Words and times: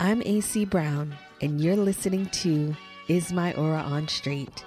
I'm 0.00 0.22
AC 0.22 0.64
Brown, 0.64 1.12
and 1.42 1.60
you're 1.60 1.74
listening 1.74 2.26
to 2.26 2.72
Is 3.08 3.32
My 3.32 3.52
Aura 3.54 3.80
on 3.80 4.06
Straight, 4.06 4.64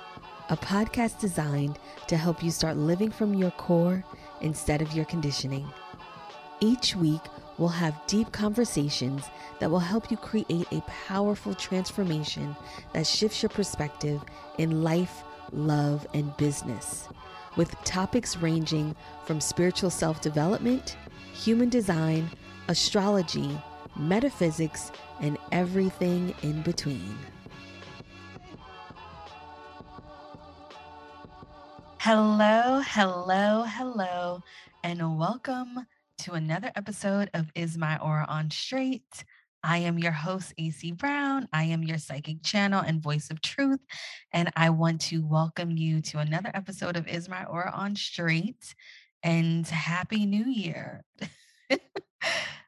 a 0.50 0.58
podcast 0.58 1.22
designed 1.22 1.80
to 2.08 2.18
help 2.18 2.44
you 2.44 2.52
start 2.52 2.76
living 2.76 3.10
from 3.12 3.34
your 3.34 3.52
core 3.52 4.04
instead 4.42 4.82
of 4.82 4.92
your 4.92 5.06
conditioning. 5.06 5.66
Each 6.60 6.98
week, 6.98 7.22
we'll 7.58 7.70
have 7.70 8.06
deep 8.08 8.34
conversations 8.34 9.24
that 9.62 9.72
will 9.72 9.80
help 9.80 10.12
you 10.12 10.18
create 10.18 10.68
a 10.70 10.84
powerful 11.08 11.54
transformation 11.54 12.54
that 12.92 13.08
shifts 13.08 13.42
your 13.42 13.52
perspective 13.52 14.22
in 14.58 14.84
life, 14.84 15.24
love, 15.54 16.06
and 16.14 16.36
business, 16.36 17.08
with 17.56 17.82
topics 17.86 18.36
ranging 18.36 18.94
from 19.24 19.40
spiritual 19.40 19.92
self 19.92 20.20
development, 20.20 20.98
human 21.32 21.70
design, 21.70 22.30
astrology, 22.68 23.58
metaphysics, 23.96 24.92
and 25.22 25.38
everything 25.52 26.34
in 26.42 26.62
between. 26.64 27.18
Hello, 32.00 32.82
hello, 32.84 33.64
hello, 33.68 34.42
and 34.84 35.18
welcome 35.18 35.86
to 36.18 36.34
another 36.34 36.72
episode 36.76 37.30
of 37.36 37.52
Is 37.54 37.78
My 37.78 37.98
Aura 38.00 38.26
on 38.28 38.50
Straight. 38.50 39.24
I 39.64 39.78
am 39.78 40.00
your 40.00 40.12
host, 40.12 40.56
AC 40.58 40.94
Brown. 40.94 41.48
I 41.54 41.66
am 41.66 41.84
your 41.84 42.00
psychic 42.00 42.42
channel 42.42 42.84
and 42.86 43.02
voice 43.02 43.30
of 43.30 43.42
truth. 43.42 43.80
And 44.34 44.52
I 44.56 44.72
want 44.72 45.02
to 45.02 45.20
welcome 45.20 45.78
you 45.78 46.02
to 46.02 46.18
another 46.18 46.50
episode 46.56 46.98
of 46.98 47.08
Is 47.08 47.30
My 47.30 47.46
Aura 47.46 47.72
on 47.72 47.96
Straight 47.96 48.74
and 49.22 49.68
Happy 49.68 50.26
New 50.26 50.46
Year. 50.46 51.04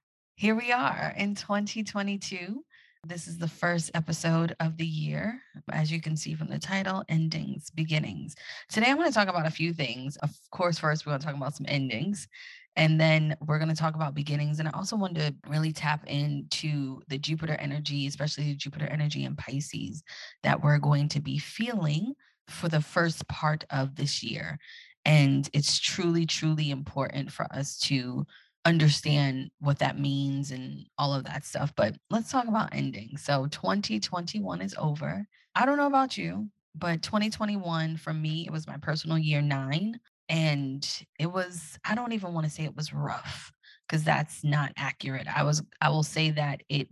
here 0.43 0.55
we 0.55 0.73
are 0.73 1.13
in 1.15 1.35
2022. 1.35 2.65
This 3.07 3.29
is 3.29 3.37
the 3.37 3.47
first 3.47 3.91
episode 3.93 4.53
of 4.59 4.75
the 4.75 4.85
year. 4.85 5.39
As 5.71 5.89
you 5.89 6.01
can 6.01 6.17
see 6.17 6.35
from 6.35 6.49
the 6.49 6.59
title, 6.59 7.01
Endings, 7.07 7.69
Beginnings. 7.69 8.35
Today, 8.67 8.87
I'm 8.89 8.97
going 8.97 9.07
to 9.07 9.13
talk 9.13 9.29
about 9.29 9.45
a 9.45 9.49
few 9.49 9.71
things. 9.71 10.17
Of 10.17 10.31
course, 10.51 10.77
first, 10.77 11.05
we're 11.05 11.11
going 11.11 11.21
to 11.21 11.25
talk 11.25 11.37
about 11.37 11.55
some 11.55 11.65
endings. 11.69 12.27
And 12.75 12.99
then 12.99 13.37
we're 13.47 13.57
going 13.57 13.69
to 13.69 13.73
talk 13.73 13.95
about 13.95 14.15
beginnings. 14.15 14.59
And 14.59 14.67
I 14.67 14.71
also 14.71 14.97
wanted 14.97 15.21
to 15.21 15.49
really 15.49 15.71
tap 15.71 16.05
into 16.07 16.99
the 17.07 17.17
Jupiter 17.17 17.55
energy, 17.57 18.05
especially 18.07 18.43
the 18.43 18.55
Jupiter 18.55 18.87
energy 18.87 19.23
in 19.23 19.37
Pisces, 19.37 20.03
that 20.43 20.61
we're 20.61 20.77
going 20.77 21.07
to 21.07 21.21
be 21.21 21.37
feeling 21.37 22.15
for 22.49 22.67
the 22.67 22.81
first 22.81 23.25
part 23.29 23.63
of 23.69 23.95
this 23.95 24.21
year. 24.21 24.59
And 25.05 25.49
it's 25.53 25.79
truly, 25.79 26.25
truly 26.25 26.69
important 26.69 27.31
for 27.31 27.47
us 27.53 27.77
to 27.83 28.25
understand 28.65 29.51
what 29.59 29.79
that 29.79 29.99
means 29.99 30.51
and 30.51 30.87
all 30.97 31.13
of 31.13 31.25
that 31.25 31.45
stuff. 31.45 31.73
But 31.75 31.95
let's 32.09 32.31
talk 32.31 32.47
about 32.47 32.73
ending. 32.73 33.17
So 33.17 33.47
2021 33.47 34.61
is 34.61 34.75
over. 34.77 35.25
I 35.55 35.65
don't 35.65 35.77
know 35.77 35.87
about 35.87 36.17
you, 36.17 36.47
but 36.75 37.01
2021 37.01 37.97
for 37.97 38.13
me, 38.13 38.45
it 38.45 38.51
was 38.51 38.67
my 38.67 38.77
personal 38.77 39.17
year 39.17 39.41
nine. 39.41 39.99
And 40.29 40.87
it 41.19 41.27
was, 41.27 41.77
I 41.83 41.95
don't 41.95 42.13
even 42.13 42.33
want 42.33 42.45
to 42.45 42.51
say 42.51 42.63
it 42.63 42.75
was 42.75 42.93
rough 42.93 43.51
because 43.87 44.03
that's 44.03 44.43
not 44.43 44.71
accurate. 44.77 45.27
I 45.27 45.43
was, 45.43 45.61
I 45.81 45.89
will 45.89 46.03
say 46.03 46.31
that 46.31 46.61
it 46.69 46.87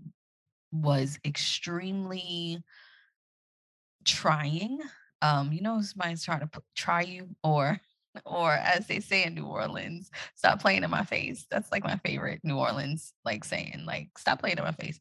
was 0.72 1.17
extremely 1.25 2.61
trying. 4.06 4.80
Um, 5.22 5.53
you 5.53 5.61
know, 5.61 5.81
somebody's 5.81 6.23
trying 6.23 6.41
to 6.41 6.50
try 6.75 7.02
you 7.03 7.30
or 7.44 7.80
or 8.25 8.51
as 8.51 8.87
they 8.87 8.99
say 8.99 9.23
in 9.23 9.35
New 9.35 9.45
Orleans, 9.45 10.11
stop 10.35 10.61
playing 10.61 10.83
in 10.83 10.89
my 10.89 11.03
face. 11.03 11.45
That's 11.49 11.71
like 11.71 11.83
my 11.83 11.97
favorite 11.97 12.41
New 12.43 12.57
Orleans 12.57 13.13
like 13.25 13.43
saying, 13.43 13.83
like 13.85 14.09
stop 14.17 14.39
playing 14.39 14.57
in 14.57 14.63
my 14.63 14.71
face. 14.71 14.99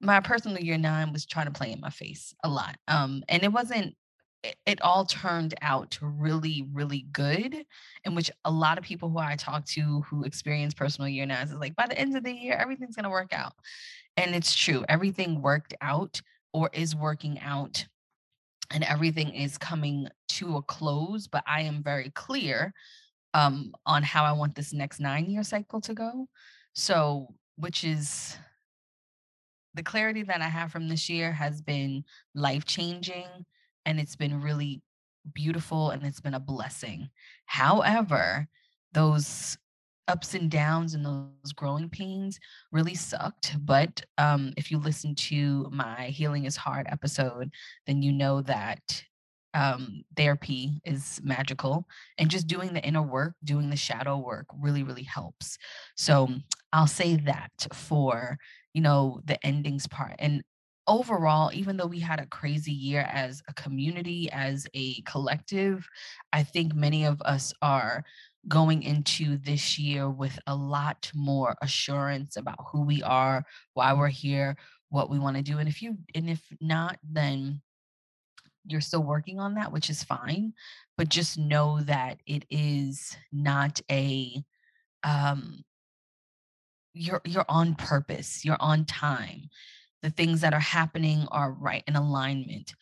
My 0.00 0.20
personal 0.20 0.58
year 0.58 0.78
nine 0.78 1.12
was 1.12 1.26
trying 1.26 1.46
to 1.46 1.52
play 1.52 1.72
in 1.72 1.80
my 1.80 1.90
face 1.90 2.34
a 2.44 2.48
lot. 2.48 2.76
Um, 2.86 3.22
and 3.28 3.42
it 3.42 3.52
wasn't 3.52 3.94
it, 4.44 4.56
it 4.66 4.80
all 4.82 5.04
turned 5.04 5.54
out 5.62 5.98
really, 6.00 6.64
really 6.72 7.06
good. 7.12 7.64
In 8.04 8.14
which 8.14 8.30
a 8.44 8.50
lot 8.50 8.78
of 8.78 8.84
people 8.84 9.10
who 9.10 9.18
I 9.18 9.36
talk 9.36 9.64
to 9.66 10.02
who 10.02 10.24
experience 10.24 10.74
personal 10.74 11.08
year 11.08 11.26
nines 11.26 11.50
is 11.50 11.58
like, 11.58 11.74
by 11.74 11.86
the 11.86 11.98
end 11.98 12.16
of 12.16 12.24
the 12.24 12.32
year, 12.32 12.54
everything's 12.54 12.96
gonna 12.96 13.10
work 13.10 13.32
out. 13.32 13.54
And 14.16 14.34
it's 14.34 14.54
true, 14.54 14.84
everything 14.88 15.42
worked 15.42 15.74
out 15.80 16.20
or 16.52 16.70
is 16.72 16.94
working 16.94 17.38
out 17.40 17.86
and 18.70 18.84
everything 18.84 19.34
is 19.34 19.58
coming 19.58 20.08
to 20.28 20.56
a 20.56 20.62
close, 20.62 21.26
but 21.26 21.42
I 21.46 21.62
am 21.62 21.82
very 21.82 22.10
clear 22.10 22.74
um, 23.34 23.72
on 23.86 24.02
how 24.02 24.24
I 24.24 24.32
want 24.32 24.54
this 24.54 24.72
next 24.72 25.00
nine 25.00 25.30
year 25.30 25.42
cycle 25.42 25.80
to 25.82 25.94
go. 25.94 26.28
So, 26.74 27.34
which 27.56 27.84
is 27.84 28.36
the 29.74 29.82
clarity 29.82 30.22
that 30.22 30.40
I 30.40 30.48
have 30.48 30.70
from 30.72 30.88
this 30.88 31.08
year 31.08 31.32
has 31.32 31.60
been 31.60 32.04
life 32.34 32.64
changing 32.64 33.26
and 33.86 34.00
it's 34.00 34.16
been 34.16 34.40
really 34.40 34.82
beautiful 35.34 35.90
and 35.90 36.04
it's 36.04 36.20
been 36.20 36.34
a 36.34 36.40
blessing. 36.40 37.10
However, 37.46 38.48
those 38.92 39.58
ups 40.08 40.34
and 40.34 40.50
downs 40.50 40.94
and 40.94 41.04
those 41.04 41.52
growing 41.54 41.88
pains 41.88 42.40
really 42.72 42.94
sucked. 42.94 43.56
But 43.64 44.02
um, 44.16 44.52
if 44.56 44.70
you 44.70 44.78
listen 44.78 45.14
to 45.14 45.68
my 45.70 46.06
Healing 46.06 46.46
is 46.46 46.56
Hard 46.56 46.86
episode, 46.90 47.50
then 47.86 48.02
you 48.02 48.12
know 48.12 48.42
that 48.42 49.04
um, 49.54 50.02
therapy 50.16 50.80
is 50.84 51.20
magical. 51.22 51.86
And 52.18 52.30
just 52.30 52.46
doing 52.46 52.72
the 52.72 52.82
inner 52.82 53.02
work, 53.02 53.34
doing 53.44 53.70
the 53.70 53.76
shadow 53.76 54.18
work 54.18 54.46
really, 54.58 54.82
really 54.82 55.02
helps. 55.04 55.58
So 55.96 56.28
I'll 56.72 56.86
say 56.86 57.16
that 57.16 57.52
for, 57.72 58.38
you 58.74 58.82
know, 58.82 59.20
the 59.24 59.44
endings 59.44 59.86
part. 59.86 60.14
And 60.18 60.42
overall, 60.86 61.50
even 61.52 61.76
though 61.76 61.86
we 61.86 62.00
had 62.00 62.18
a 62.18 62.26
crazy 62.26 62.72
year 62.72 63.08
as 63.12 63.42
a 63.48 63.54
community, 63.54 64.30
as 64.32 64.66
a 64.74 65.00
collective, 65.02 65.86
I 66.32 66.42
think 66.42 66.74
many 66.74 67.04
of 67.04 67.20
us 67.22 67.52
are 67.62 68.04
going 68.48 68.82
into 68.82 69.36
this 69.38 69.78
year 69.78 70.08
with 70.08 70.38
a 70.46 70.54
lot 70.54 71.10
more 71.14 71.54
assurance 71.62 72.36
about 72.36 72.58
who 72.72 72.82
we 72.82 73.02
are, 73.02 73.44
why 73.74 73.92
we're 73.92 74.08
here, 74.08 74.56
what 74.90 75.10
we 75.10 75.18
want 75.18 75.36
to 75.36 75.42
do. 75.42 75.58
And 75.58 75.68
if 75.68 75.82
you 75.82 75.98
and 76.14 76.28
if 76.30 76.42
not, 76.60 76.98
then 77.02 77.60
you're 78.66 78.80
still 78.80 79.02
working 79.02 79.38
on 79.38 79.54
that, 79.54 79.72
which 79.72 79.90
is 79.90 80.02
fine. 80.02 80.52
But 80.96 81.08
just 81.08 81.38
know 81.38 81.80
that 81.82 82.20
it 82.26 82.44
is 82.50 83.16
not 83.32 83.80
a 83.90 84.42
um 85.04 85.64
you're 86.94 87.20
you're 87.24 87.44
on 87.48 87.74
purpose, 87.74 88.44
you're 88.44 88.60
on 88.60 88.84
time. 88.84 89.48
The 90.02 90.10
things 90.10 90.40
that 90.42 90.54
are 90.54 90.60
happening 90.60 91.26
are 91.30 91.52
right 91.52 91.84
in 91.86 91.96
alignment. 91.96 92.74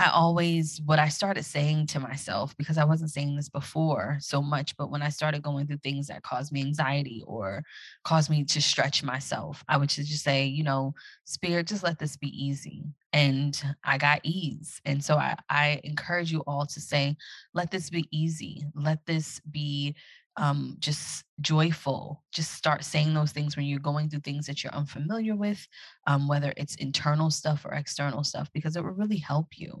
I 0.00 0.08
always, 0.14 0.80
what 0.86 0.98
I 0.98 1.08
started 1.08 1.44
saying 1.44 1.88
to 1.88 2.00
myself, 2.00 2.56
because 2.56 2.78
I 2.78 2.84
wasn't 2.84 3.10
saying 3.10 3.36
this 3.36 3.50
before 3.50 4.16
so 4.18 4.40
much, 4.40 4.74
but 4.78 4.90
when 4.90 5.02
I 5.02 5.10
started 5.10 5.42
going 5.42 5.66
through 5.66 5.76
things 5.82 6.06
that 6.06 6.22
caused 6.22 6.52
me 6.52 6.62
anxiety 6.62 7.22
or 7.26 7.62
caused 8.02 8.30
me 8.30 8.44
to 8.44 8.62
stretch 8.62 9.02
myself, 9.02 9.62
I 9.68 9.76
would 9.76 9.90
just 9.90 10.24
say, 10.24 10.46
you 10.46 10.64
know, 10.64 10.94
spirit, 11.24 11.66
just 11.66 11.82
let 11.82 11.98
this 11.98 12.16
be 12.16 12.28
easy. 12.28 12.82
And 13.12 13.62
I 13.84 13.98
got 13.98 14.20
ease. 14.22 14.80
And 14.86 15.04
so 15.04 15.16
I, 15.16 15.36
I 15.50 15.82
encourage 15.84 16.32
you 16.32 16.40
all 16.46 16.64
to 16.64 16.80
say, 16.80 17.14
let 17.52 17.70
this 17.70 17.90
be 17.90 18.08
easy. 18.10 18.64
Let 18.74 19.04
this 19.04 19.38
be 19.50 19.96
um, 20.36 20.76
just 20.78 21.24
joyful. 21.40 22.22
Just 22.32 22.54
start 22.54 22.84
saying 22.84 23.14
those 23.14 23.32
things 23.32 23.56
when 23.56 23.66
you're 23.66 23.78
going 23.78 24.08
through 24.08 24.20
things 24.20 24.46
that 24.46 24.62
you're 24.62 24.72
unfamiliar 24.72 25.36
with, 25.36 25.66
um, 26.06 26.28
whether 26.28 26.52
it's 26.56 26.76
internal 26.76 27.30
stuff 27.30 27.64
or 27.64 27.72
external 27.72 28.24
stuff, 28.24 28.50
because 28.52 28.76
it 28.76 28.84
will 28.84 28.92
really 28.92 29.18
help 29.18 29.48
you. 29.56 29.80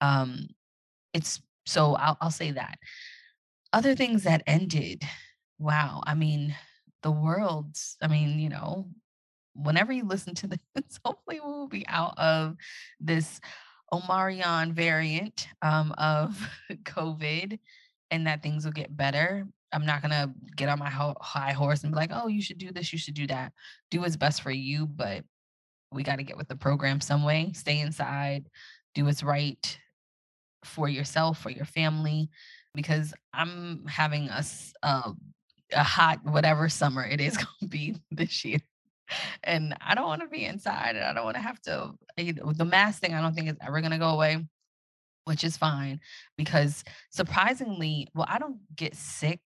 Um, 0.00 0.48
it's 1.12 1.40
so 1.66 1.94
I'll, 1.94 2.16
I'll 2.20 2.30
say 2.30 2.52
that. 2.52 2.78
Other 3.72 3.94
things 3.94 4.24
that 4.24 4.42
ended, 4.46 5.04
wow. 5.58 6.02
I 6.06 6.14
mean, 6.14 6.54
the 7.02 7.12
world's, 7.12 7.96
I 8.02 8.08
mean, 8.08 8.38
you 8.40 8.48
know, 8.48 8.88
whenever 9.54 9.92
you 9.92 10.04
listen 10.04 10.34
to 10.36 10.46
this, 10.74 11.00
hopefully 11.04 11.40
we'll 11.42 11.68
be 11.68 11.86
out 11.86 12.18
of 12.18 12.56
this 12.98 13.40
Omicron 13.92 14.72
variant 14.72 15.48
um, 15.62 15.92
of 15.98 16.38
COVID 16.84 17.58
and 18.10 18.26
that 18.26 18.42
things 18.42 18.64
will 18.64 18.72
get 18.72 18.96
better. 18.96 19.46
I'm 19.72 19.86
not 19.86 20.02
gonna 20.02 20.32
get 20.56 20.68
on 20.68 20.78
my 20.78 20.90
high 20.90 21.52
horse 21.52 21.82
and 21.82 21.92
be 21.92 21.96
like, 21.96 22.10
"Oh, 22.12 22.26
you 22.26 22.42
should 22.42 22.58
do 22.58 22.72
this, 22.72 22.92
you 22.92 22.98
should 22.98 23.14
do 23.14 23.26
that." 23.28 23.52
Do 23.90 24.00
what's 24.00 24.16
best 24.16 24.42
for 24.42 24.50
you, 24.50 24.86
but 24.86 25.24
we 25.92 26.02
got 26.02 26.16
to 26.16 26.22
get 26.22 26.36
with 26.36 26.48
the 26.48 26.56
program 26.56 27.00
some 27.00 27.24
way. 27.24 27.52
Stay 27.54 27.80
inside, 27.80 28.48
do 28.94 29.04
what's 29.04 29.22
right 29.22 29.78
for 30.64 30.88
yourself, 30.88 31.38
for 31.38 31.50
your 31.50 31.64
family, 31.64 32.30
because 32.74 33.14
I'm 33.32 33.86
having 33.86 34.28
a 34.28 34.44
uh, 34.82 35.12
a 35.72 35.82
hot 35.82 36.20
whatever 36.24 36.68
summer 36.68 37.04
it 37.04 37.20
is 37.20 37.36
to 37.60 37.68
be 37.68 37.96
this 38.10 38.44
year. 38.44 38.60
And 39.42 39.76
I 39.80 39.94
don't 39.94 40.06
want 40.06 40.22
to 40.22 40.28
be 40.28 40.44
inside 40.44 40.94
and 40.94 41.04
I 41.04 41.12
don't 41.12 41.24
want 41.24 41.36
to 41.36 41.42
have 41.42 41.60
to, 41.62 41.92
you 42.16 42.32
know, 42.34 42.52
the 42.52 42.64
mask 42.64 43.00
thing, 43.00 43.12
I 43.12 43.20
don't 43.20 43.34
think 43.34 43.48
is 43.48 43.56
ever 43.60 43.80
to 43.80 43.98
go 43.98 44.10
away 44.10 44.46
which 45.24 45.44
is 45.44 45.56
fine 45.56 46.00
because 46.36 46.84
surprisingly, 47.10 48.08
well, 48.14 48.26
I 48.28 48.38
don't 48.38 48.58
get 48.74 48.94
sick 48.94 49.40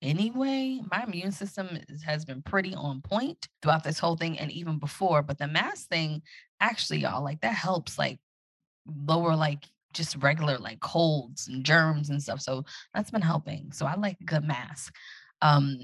anyway. 0.00 0.80
My 0.90 1.04
immune 1.04 1.32
system 1.32 1.78
has 2.04 2.24
been 2.24 2.42
pretty 2.42 2.74
on 2.74 3.00
point 3.00 3.48
throughout 3.62 3.84
this 3.84 3.98
whole 3.98 4.16
thing 4.16 4.38
and 4.38 4.50
even 4.50 4.78
before. 4.78 5.22
But 5.22 5.38
the 5.38 5.46
mask 5.46 5.88
thing, 5.88 6.22
actually, 6.60 7.00
y'all, 7.00 7.22
like 7.22 7.40
that 7.40 7.54
helps 7.54 7.98
like 7.98 8.18
lower 8.86 9.36
like 9.36 9.64
just 9.92 10.16
regular 10.16 10.58
like 10.58 10.80
colds 10.80 11.48
and 11.48 11.64
germs 11.64 12.10
and 12.10 12.22
stuff. 12.22 12.40
So 12.40 12.64
that's 12.94 13.10
been 13.10 13.22
helping. 13.22 13.72
So 13.72 13.86
I 13.86 13.94
like 13.94 14.16
a 14.20 14.24
good 14.24 14.44
mask. 14.44 14.94
Um, 15.40 15.78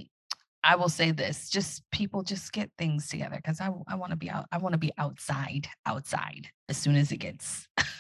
I 0.65 0.75
will 0.75 0.89
say 0.89 1.13
this, 1.13 1.49
just 1.49 1.89
people 1.93 2.23
just 2.23 2.53
get 2.53 2.71
things 2.79 3.09
together 3.09 3.37
because 3.37 3.61
I, 3.61 3.71
I 3.87 3.95
want 3.95 4.11
to 4.11 4.17
be 4.17 4.29
out, 4.29 4.47
I 4.51 4.59
want 4.59 4.73
to 4.73 4.79
be 4.79 4.93
outside, 4.99 5.69
outside 5.87 6.49
as 6.69 6.77
soon 6.77 6.97
as 6.97 7.13
it 7.13 7.19
gets 7.19 7.69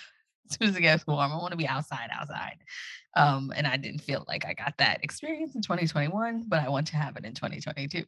as 0.50 0.56
soon 0.56 0.68
as 0.68 0.76
it 0.76 0.82
gets 0.82 1.06
warm. 1.06 1.32
I 1.32 1.36
want 1.36 1.52
to 1.52 1.56
be 1.56 1.68
outside, 1.68 2.08
outside. 2.12 2.58
Um, 3.16 3.52
and 3.56 3.66
I 3.66 3.76
didn't 3.76 4.02
feel 4.02 4.24
like 4.28 4.44
I 4.44 4.54
got 4.54 4.74
that 4.78 5.02
experience 5.02 5.54
in 5.54 5.62
2021, 5.62 6.44
but 6.46 6.60
I 6.60 6.68
want 6.68 6.86
to 6.88 6.96
have 6.96 7.16
it 7.16 7.24
in 7.24 7.34
2022. 7.34 8.04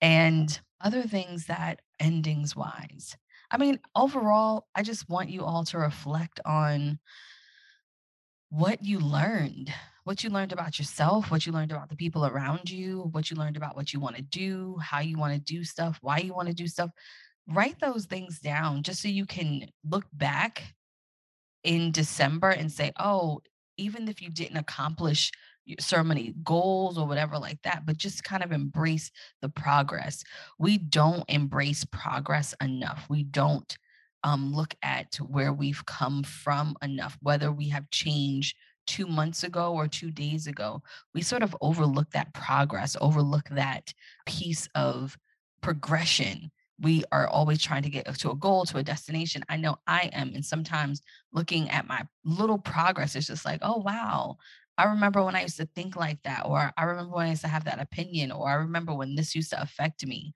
And 0.00 0.60
other 0.80 1.02
things 1.02 1.46
that 1.46 1.80
endings 2.00 2.54
wise. 2.54 3.16
I 3.50 3.58
mean, 3.58 3.78
overall, 3.94 4.66
I 4.74 4.82
just 4.82 5.08
want 5.08 5.30
you 5.30 5.44
all 5.44 5.64
to 5.66 5.78
reflect 5.78 6.40
on 6.44 6.98
what 8.50 8.84
you 8.84 8.98
learned, 8.98 9.72
what 10.04 10.22
you 10.22 10.30
learned 10.30 10.52
about 10.52 10.78
yourself, 10.78 11.30
what 11.30 11.46
you 11.46 11.52
learned 11.52 11.72
about 11.72 11.88
the 11.88 11.96
people 11.96 12.26
around 12.26 12.70
you, 12.70 13.08
what 13.12 13.30
you 13.30 13.36
learned 13.36 13.56
about 13.56 13.76
what 13.76 13.92
you 13.92 14.00
want 14.00 14.16
to 14.16 14.22
do, 14.22 14.76
how 14.80 15.00
you 15.00 15.16
want 15.16 15.34
to 15.34 15.40
do 15.40 15.64
stuff, 15.64 15.98
why 16.00 16.18
you 16.18 16.34
want 16.34 16.48
to 16.48 16.54
do 16.54 16.66
stuff. 16.66 16.90
Write 17.48 17.78
those 17.80 18.06
things 18.06 18.40
down 18.40 18.82
just 18.82 19.00
so 19.00 19.08
you 19.08 19.26
can 19.26 19.66
look 19.88 20.04
back 20.12 20.74
in 21.64 21.92
December 21.92 22.50
and 22.50 22.70
say, 22.70 22.92
oh, 22.98 23.40
even 23.76 24.08
if 24.08 24.22
you 24.22 24.30
didn't 24.30 24.56
accomplish 24.56 25.30
so 25.80 26.02
many 26.02 26.34
goals 26.44 26.96
or 26.96 27.06
whatever 27.06 27.38
like 27.38 27.60
that, 27.62 27.84
but 27.84 27.96
just 27.96 28.22
kind 28.22 28.42
of 28.42 28.52
embrace 28.52 29.10
the 29.42 29.48
progress. 29.48 30.22
We 30.58 30.78
don't 30.78 31.24
embrace 31.28 31.84
progress 31.84 32.54
enough. 32.60 33.06
We 33.08 33.24
don't 33.24 33.76
um, 34.22 34.54
look 34.54 34.74
at 34.82 35.16
where 35.16 35.52
we've 35.52 35.84
come 35.86 36.22
from 36.22 36.76
enough, 36.82 37.18
whether 37.20 37.50
we 37.50 37.68
have 37.70 37.90
changed 37.90 38.56
two 38.86 39.06
months 39.06 39.42
ago 39.42 39.74
or 39.74 39.88
two 39.88 40.10
days 40.10 40.46
ago. 40.46 40.82
We 41.14 41.22
sort 41.22 41.42
of 41.42 41.56
overlook 41.60 42.10
that 42.12 42.32
progress, 42.32 42.96
overlook 43.00 43.48
that 43.50 43.92
piece 44.26 44.68
of 44.74 45.18
progression 45.60 46.50
we 46.80 47.04
are 47.10 47.26
always 47.26 47.62
trying 47.62 47.82
to 47.82 47.90
get 47.90 48.06
to 48.06 48.30
a 48.30 48.36
goal, 48.36 48.64
to 48.66 48.78
a 48.78 48.82
destination. 48.82 49.42
I 49.48 49.56
know 49.56 49.78
I 49.86 50.10
am. 50.12 50.32
And 50.34 50.44
sometimes 50.44 51.02
looking 51.32 51.70
at 51.70 51.88
my 51.88 52.06
little 52.24 52.58
progress 52.58 53.16
is 53.16 53.26
just 53.26 53.44
like, 53.44 53.60
oh, 53.62 53.78
wow. 53.78 54.36
I 54.78 54.84
remember 54.84 55.24
when 55.24 55.34
I 55.34 55.42
used 55.42 55.56
to 55.56 55.68
think 55.74 55.96
like 55.96 56.22
that, 56.24 56.44
or 56.44 56.70
I 56.76 56.84
remember 56.84 57.16
when 57.16 57.26
I 57.26 57.30
used 57.30 57.42
to 57.42 57.48
have 57.48 57.64
that 57.64 57.80
opinion, 57.80 58.30
or 58.30 58.48
I 58.48 58.54
remember 58.54 58.92
when 58.94 59.14
this 59.14 59.34
used 59.34 59.50
to 59.50 59.62
affect 59.62 60.06
me. 60.06 60.34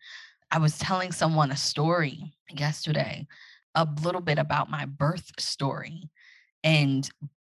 I 0.50 0.58
was 0.58 0.78
telling 0.78 1.12
someone 1.12 1.50
a 1.50 1.56
story 1.56 2.32
yesterday, 2.50 3.26
a 3.74 3.86
little 4.02 4.22
bit 4.22 4.38
about 4.38 4.70
my 4.70 4.86
birth 4.86 5.30
story. 5.38 6.10
And 6.64 7.08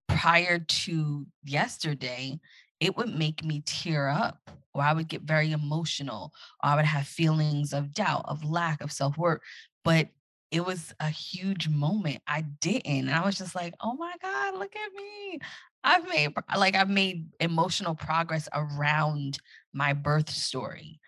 prior 0.08 0.58
to 0.58 1.26
yesterday, 1.42 2.38
it 2.80 2.96
would 2.96 3.14
make 3.14 3.44
me 3.44 3.62
tear 3.64 4.08
up 4.08 4.50
or 4.74 4.82
I 4.82 4.92
would 4.92 5.08
get 5.08 5.22
very 5.22 5.52
emotional 5.52 6.32
or 6.62 6.70
I 6.70 6.76
would 6.76 6.84
have 6.84 7.06
feelings 7.06 7.72
of 7.72 7.94
doubt, 7.94 8.24
of 8.26 8.44
lack 8.44 8.82
of 8.82 8.92
self 8.92 9.16
worth. 9.16 9.40
But 9.84 10.08
it 10.50 10.64
was 10.64 10.94
a 11.00 11.08
huge 11.08 11.68
moment. 11.68 12.22
I 12.26 12.42
didn't. 12.42 13.08
And 13.08 13.10
I 13.10 13.24
was 13.24 13.36
just 13.36 13.54
like, 13.54 13.74
oh 13.80 13.94
my 13.94 14.14
God, 14.22 14.58
look 14.58 14.74
at 14.76 14.92
me. 14.92 15.40
I've 15.82 16.08
made 16.08 16.32
like 16.56 16.76
I've 16.76 16.88
made 16.88 17.26
emotional 17.40 17.94
progress 17.94 18.48
around 18.52 19.38
my 19.72 19.92
birth 19.92 20.30
story. 20.30 21.00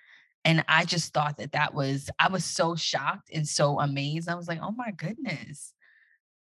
And 0.44 0.64
I 0.68 0.84
just 0.84 1.12
thought 1.12 1.38
that 1.38 1.52
that 1.52 1.74
was, 1.74 2.08
I 2.18 2.28
was 2.28 2.44
so 2.44 2.76
shocked 2.76 3.30
and 3.32 3.48
so 3.48 3.80
amazed. 3.80 4.28
I 4.28 4.36
was 4.36 4.46
like, 4.46 4.60
oh 4.62 4.70
my 4.70 4.92
goodness. 4.92 5.72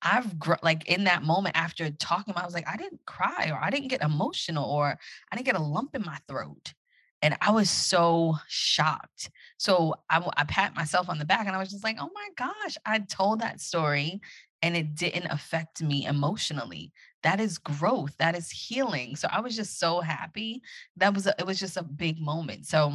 I've 0.04 0.38
gr- 0.38 0.56
like 0.62 0.86
in 0.88 1.06
that 1.06 1.24
moment 1.24 1.56
after 1.56 1.90
talking 1.92 2.34
I 2.36 2.46
was 2.46 2.54
like, 2.54 2.68
I 2.68 2.78
didn't 2.78 3.06
cry 3.06 3.50
or 3.50 3.58
I 3.60 3.70
didn't 3.70 3.88
get 3.88 4.02
emotional 4.02 4.70
or 4.70 4.98
I 5.32 5.36
didn't 5.36 5.46
get 5.46 5.56
a 5.56 5.64
lump 5.64 5.96
in 5.96 6.04
my 6.04 6.18
throat. 6.28 6.74
And 7.22 7.38
I 7.40 7.52
was 7.52 7.70
so 7.70 8.36
shocked. 8.50 9.32
So 9.58 9.96
I, 10.10 10.22
I 10.36 10.44
pat 10.44 10.76
myself 10.76 11.08
on 11.08 11.20
the 11.20 11.26
back 11.26 11.48
and 11.48 11.56
I 11.56 11.60
was 11.60 11.72
just 11.72 11.84
like, 11.84 11.96
oh 12.00 12.10
my 12.14 12.30
gosh, 12.38 12.76
I 12.86 13.00
told 13.00 13.40
that 13.40 13.62
story 13.62 14.20
and 14.62 14.76
it 14.76 14.94
didn't 14.96 15.28
affect 15.32 15.82
me 15.82 16.06
emotionally. 16.06 16.92
That 17.24 17.40
is 17.40 17.58
growth. 17.58 18.16
That 18.18 18.36
is 18.36 18.52
healing. 18.52 19.16
So 19.16 19.30
I 19.32 19.40
was 19.40 19.56
just 19.56 19.80
so 19.80 20.02
happy. 20.02 20.62
That 20.98 21.14
was, 21.14 21.26
a, 21.26 21.34
it 21.40 21.46
was 21.46 21.60
just 21.60 21.78
a 21.78 21.84
big 21.84 22.20
moment. 22.20 22.66
So 22.66 22.92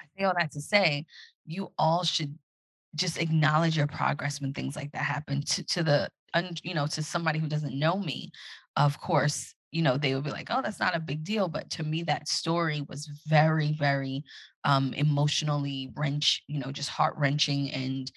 I 0.00 0.04
say 0.16 0.24
all 0.24 0.34
that 0.38 0.52
to 0.52 0.60
say, 0.62 1.04
you 1.44 1.72
all 1.78 2.04
should 2.04 2.38
just 2.96 3.18
acknowledge 3.18 3.76
your 3.76 3.86
progress 3.86 4.40
when 4.40 4.52
things 4.52 4.76
like 4.76 4.92
that 4.92 5.02
happen 5.02 5.42
to, 5.42 5.64
to 5.64 5.82
the, 5.82 6.08
you 6.62 6.74
know, 6.74 6.86
to 6.86 7.02
somebody 7.02 7.38
who 7.38 7.48
doesn't 7.48 7.78
know 7.78 7.96
me. 7.96 8.32
Of 8.76 9.00
course, 9.00 9.54
you 9.70 9.82
know, 9.82 9.96
they 9.96 10.14
would 10.14 10.24
be 10.24 10.30
like, 10.30 10.48
oh, 10.50 10.62
that's 10.62 10.80
not 10.80 10.96
a 10.96 11.00
big 11.00 11.24
deal. 11.24 11.48
But 11.48 11.70
to 11.70 11.82
me, 11.82 12.02
that 12.04 12.28
story 12.28 12.84
was 12.88 13.06
very, 13.26 13.72
very 13.72 14.24
um, 14.64 14.92
emotionally 14.94 15.90
wrench, 15.96 16.42
you 16.46 16.58
know, 16.58 16.72
just 16.72 16.88
heart 16.88 17.14
wrenching. 17.16 17.70
And 17.70 18.10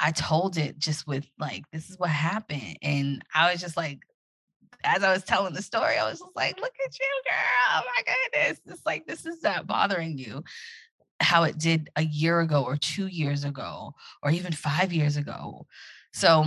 I 0.00 0.12
told 0.12 0.56
it 0.56 0.78
just 0.78 1.06
with 1.06 1.26
like, 1.38 1.64
this 1.72 1.90
is 1.90 1.98
what 1.98 2.10
happened. 2.10 2.78
And 2.82 3.22
I 3.34 3.52
was 3.52 3.60
just 3.60 3.76
like, 3.76 4.00
as 4.84 5.02
I 5.02 5.12
was 5.12 5.24
telling 5.24 5.54
the 5.54 5.62
story, 5.62 5.96
I 5.96 6.08
was 6.08 6.20
just 6.20 6.36
like, 6.36 6.60
look 6.60 6.74
at 6.86 6.98
you, 6.98 7.22
girl. 7.28 7.74
Oh 7.74 7.82
my 7.84 8.14
goodness. 8.32 8.60
It's 8.66 8.86
like, 8.86 9.06
this 9.06 9.26
is 9.26 9.42
not 9.42 9.66
bothering 9.66 10.18
you 10.18 10.44
how 11.20 11.44
it 11.44 11.58
did 11.58 11.90
a 11.96 12.02
year 12.02 12.40
ago 12.40 12.62
or 12.64 12.76
two 12.76 13.06
years 13.06 13.44
ago 13.44 13.94
or 14.22 14.30
even 14.30 14.52
five 14.52 14.92
years 14.92 15.16
ago. 15.16 15.66
So 16.12 16.44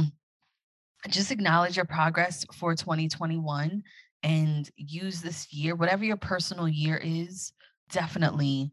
just 1.09 1.31
acknowledge 1.31 1.75
your 1.75 1.85
progress 1.85 2.45
for 2.53 2.75
2021 2.75 3.83
and 4.23 4.69
use 4.75 5.21
this 5.21 5.51
year, 5.51 5.75
whatever 5.75 6.05
your 6.05 6.17
personal 6.17 6.67
year 6.67 6.99
is, 7.03 7.53
definitely 7.89 8.71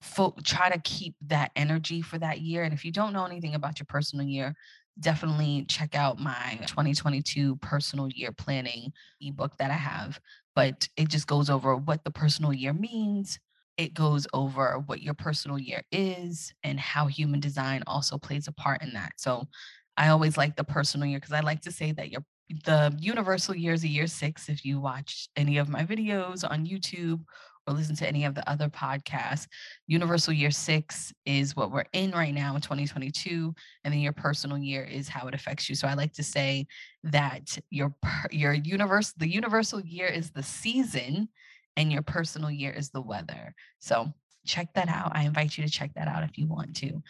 fo- 0.00 0.34
try 0.42 0.70
to 0.70 0.80
keep 0.80 1.14
that 1.26 1.50
energy 1.54 2.00
for 2.00 2.18
that 2.18 2.40
year. 2.40 2.64
And 2.64 2.72
if 2.72 2.84
you 2.84 2.92
don't 2.92 3.12
know 3.12 3.26
anything 3.26 3.54
about 3.54 3.78
your 3.78 3.86
personal 3.88 4.26
year, 4.26 4.54
definitely 4.98 5.64
check 5.68 5.94
out 5.94 6.18
my 6.18 6.58
2022 6.62 7.56
personal 7.56 8.08
year 8.08 8.32
planning 8.32 8.92
ebook 9.20 9.56
that 9.58 9.70
I 9.70 9.74
have. 9.74 10.20
But 10.54 10.88
it 10.96 11.08
just 11.08 11.26
goes 11.26 11.50
over 11.50 11.76
what 11.76 12.04
the 12.04 12.10
personal 12.10 12.52
year 12.52 12.72
means. 12.72 13.38
It 13.80 13.94
goes 13.94 14.26
over 14.34 14.78
what 14.84 15.00
your 15.00 15.14
personal 15.14 15.58
year 15.58 15.82
is 15.90 16.52
and 16.62 16.78
how 16.78 17.06
human 17.06 17.40
design 17.40 17.82
also 17.86 18.18
plays 18.18 18.46
a 18.46 18.52
part 18.52 18.82
in 18.82 18.92
that. 18.92 19.12
So 19.16 19.48
I 19.96 20.08
always 20.08 20.36
like 20.36 20.54
the 20.54 20.64
personal 20.64 21.08
year 21.08 21.18
because 21.18 21.32
I 21.32 21.40
like 21.40 21.62
to 21.62 21.72
say 21.72 21.92
that 21.92 22.10
your 22.10 22.22
the 22.66 22.94
universal 23.00 23.54
year 23.56 23.72
is 23.72 23.84
a 23.84 23.88
year 23.88 24.06
six. 24.06 24.50
If 24.50 24.66
you 24.66 24.80
watch 24.80 25.28
any 25.34 25.56
of 25.56 25.70
my 25.70 25.82
videos 25.82 26.44
on 26.48 26.66
YouTube 26.66 27.22
or 27.66 27.72
listen 27.72 27.96
to 27.96 28.06
any 28.06 28.26
of 28.26 28.34
the 28.34 28.46
other 28.50 28.68
podcasts, 28.68 29.46
universal 29.86 30.34
year 30.34 30.50
six 30.50 31.10
is 31.24 31.56
what 31.56 31.70
we're 31.70 31.86
in 31.94 32.10
right 32.10 32.34
now 32.34 32.54
in 32.56 32.60
2022, 32.60 33.54
and 33.84 33.94
then 33.94 34.00
your 34.02 34.12
personal 34.12 34.58
year 34.58 34.84
is 34.84 35.08
how 35.08 35.26
it 35.26 35.34
affects 35.34 35.70
you. 35.70 35.74
So 35.74 35.88
I 35.88 35.94
like 35.94 36.12
to 36.14 36.22
say 36.22 36.66
that 37.04 37.56
your 37.70 37.94
your 38.30 38.52
universe, 38.52 39.14
the 39.16 39.32
universal 39.32 39.80
year 39.80 40.08
is 40.08 40.32
the 40.32 40.42
season, 40.42 41.30
and 41.76 41.92
your 41.92 42.02
personal 42.02 42.50
year 42.50 42.72
is 42.72 42.90
the 42.90 43.00
weather. 43.00 43.54
So 43.78 44.12
check 44.46 44.74
that 44.74 44.88
out. 44.88 45.12
I 45.14 45.24
invite 45.24 45.56
you 45.56 45.64
to 45.64 45.70
check 45.70 45.94
that 45.94 46.08
out 46.08 46.24
if 46.24 46.38
you 46.38 46.46
want 46.46 46.76
to. 46.76 47.02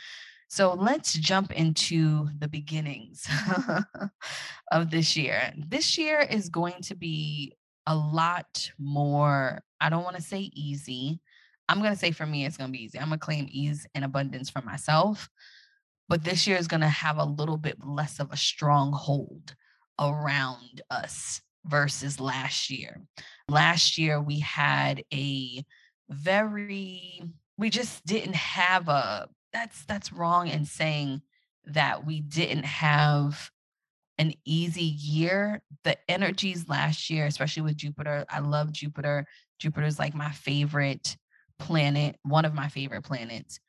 So 0.49 0.75
let's 0.75 1.13
jump 1.13 1.53
into 1.53 2.29
the 2.39 2.49
beginnings 2.49 3.29
of 4.73 4.91
this 4.91 5.17
year. 5.17 5.53
This 5.57 5.97
year 5.97 6.21
is 6.21 6.49
going 6.49 6.83
to 6.83 6.97
be 6.97 7.55
a 7.87 7.95
lot 7.95 8.71
more, 8.79 9.63
I 9.81 9.91
don't 9.91 10.03
want 10.03 10.17
to 10.17 10.23
say 10.23 10.51
easy. 10.55 11.21
I'm 11.69 11.79
going 11.79 11.93
to 11.93 11.99
say 11.99 12.11
for 12.11 12.27
me, 12.27 12.45
it's 12.45 12.57
going 12.57 12.73
to 12.73 12.77
be 12.77 12.85
easy. 12.85 12.99
I'm 12.99 13.09
going 13.09 13.21
to 13.21 13.25
claim 13.25 13.47
ease 13.49 13.87
and 13.95 14.05
abundance 14.05 14.51
for 14.51 14.61
myself. 14.63 15.29
But 16.09 16.25
this 16.25 16.49
year 16.49 16.57
is 16.57 16.67
going 16.67 16.81
to 16.81 16.89
have 16.89 17.19
a 17.19 17.25
little 17.25 17.57
bit 17.57 17.87
less 17.87 18.19
of 18.19 18.33
a 18.33 18.37
stronghold 18.37 19.55
around 20.01 20.83
us 20.91 21.41
versus 21.65 22.21
last 22.21 22.71
year. 22.71 23.01
Last 23.49 23.99
year, 23.99 24.21
we 24.21 24.41
had 24.41 25.05
a 25.13 25.65
very, 26.09 27.23
we 27.59 27.71
just 27.71 28.05
didn't 28.05 28.37
have 28.37 28.89
a 28.89 29.29
that's 29.53 29.85
that's 29.85 30.13
wrong 30.13 30.49
in 30.49 30.65
saying 30.65 31.23
that 31.67 32.07
we 32.07 32.21
didn't 32.21 32.65
have 32.65 33.51
an 34.19 34.35
easy 34.45 34.85
year. 34.85 35.63
The 35.85 35.97
energies 36.11 36.69
last 36.69 37.11
year, 37.11 37.27
especially 37.27 37.63
with 37.63 37.77
Jupiter, 37.77 38.25
I 38.29 38.41
love 38.41 38.73
Jupiter. 38.73 39.27
Jupiter's 39.59 39.99
like 39.99 40.15
my 40.15 40.31
favorite 40.31 41.17
planet, 41.59 42.17
one 42.23 42.45
of 42.45 42.55
my 42.55 42.69
favorite 42.69 43.03
planets. 43.03 43.61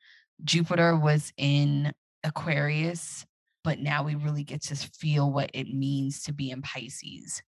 Jupiter 0.44 0.96
was 0.96 1.32
in 1.36 1.92
Aquarius, 2.24 3.24
but 3.64 3.78
now 3.78 4.02
we 4.02 4.14
really 4.14 4.44
get 4.44 4.62
to 4.62 4.76
feel 4.76 5.30
what 5.30 5.50
it 5.54 5.68
means 5.68 6.22
to 6.24 6.32
be 6.32 6.50
in 6.50 6.62
Pisces. 6.62 7.42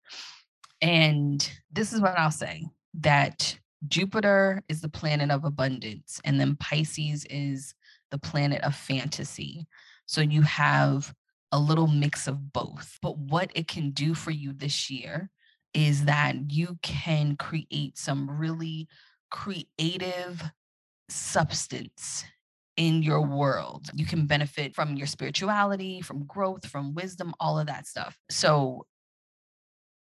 And 0.81 1.49
this 1.73 1.93
is 1.93 2.01
what 2.01 2.19
I'll 2.19 2.31
say 2.31 2.67
that 3.01 3.59
Jupiter 3.89 4.63
is 4.69 4.81
the 4.81 4.89
planet 4.89 5.31
of 5.31 5.45
abundance, 5.45 6.21
and 6.25 6.41
then 6.41 6.57
Pisces 6.57 7.27
is 7.29 7.75
the 8.11 8.19
planet 8.19 8.63
of 8.63 8.75
fantasy. 8.75 9.67
So 10.07 10.21
you 10.21 10.43
have 10.43 11.13
a 11.53 11.59
little 11.59 11.87
mix 11.87 12.27
of 12.27 12.53
both. 12.53 12.99
But 13.01 13.19
what 13.19 13.51
it 13.55 13.69
can 13.69 13.91
do 13.91 14.15
for 14.15 14.31
you 14.31 14.53
this 14.53 14.91
year 14.91 15.31
is 15.73 16.05
that 16.05 16.53
you 16.53 16.79
can 16.83 17.37
create 17.37 17.99
some 17.99 18.31
really 18.31 18.89
creative 19.31 20.43
substance 21.09 22.25
in 22.77 23.03
your 23.03 23.21
world. 23.21 23.91
You 23.95 24.07
can 24.07 24.27
benefit 24.27 24.75
from 24.75 24.97
your 24.97 25.07
spirituality, 25.07 26.01
from 26.01 26.25
growth, 26.25 26.67
from 26.67 26.95
wisdom, 26.95 27.35
all 27.41 27.59
of 27.59 27.67
that 27.67 27.87
stuff. 27.87 28.17
So, 28.31 28.87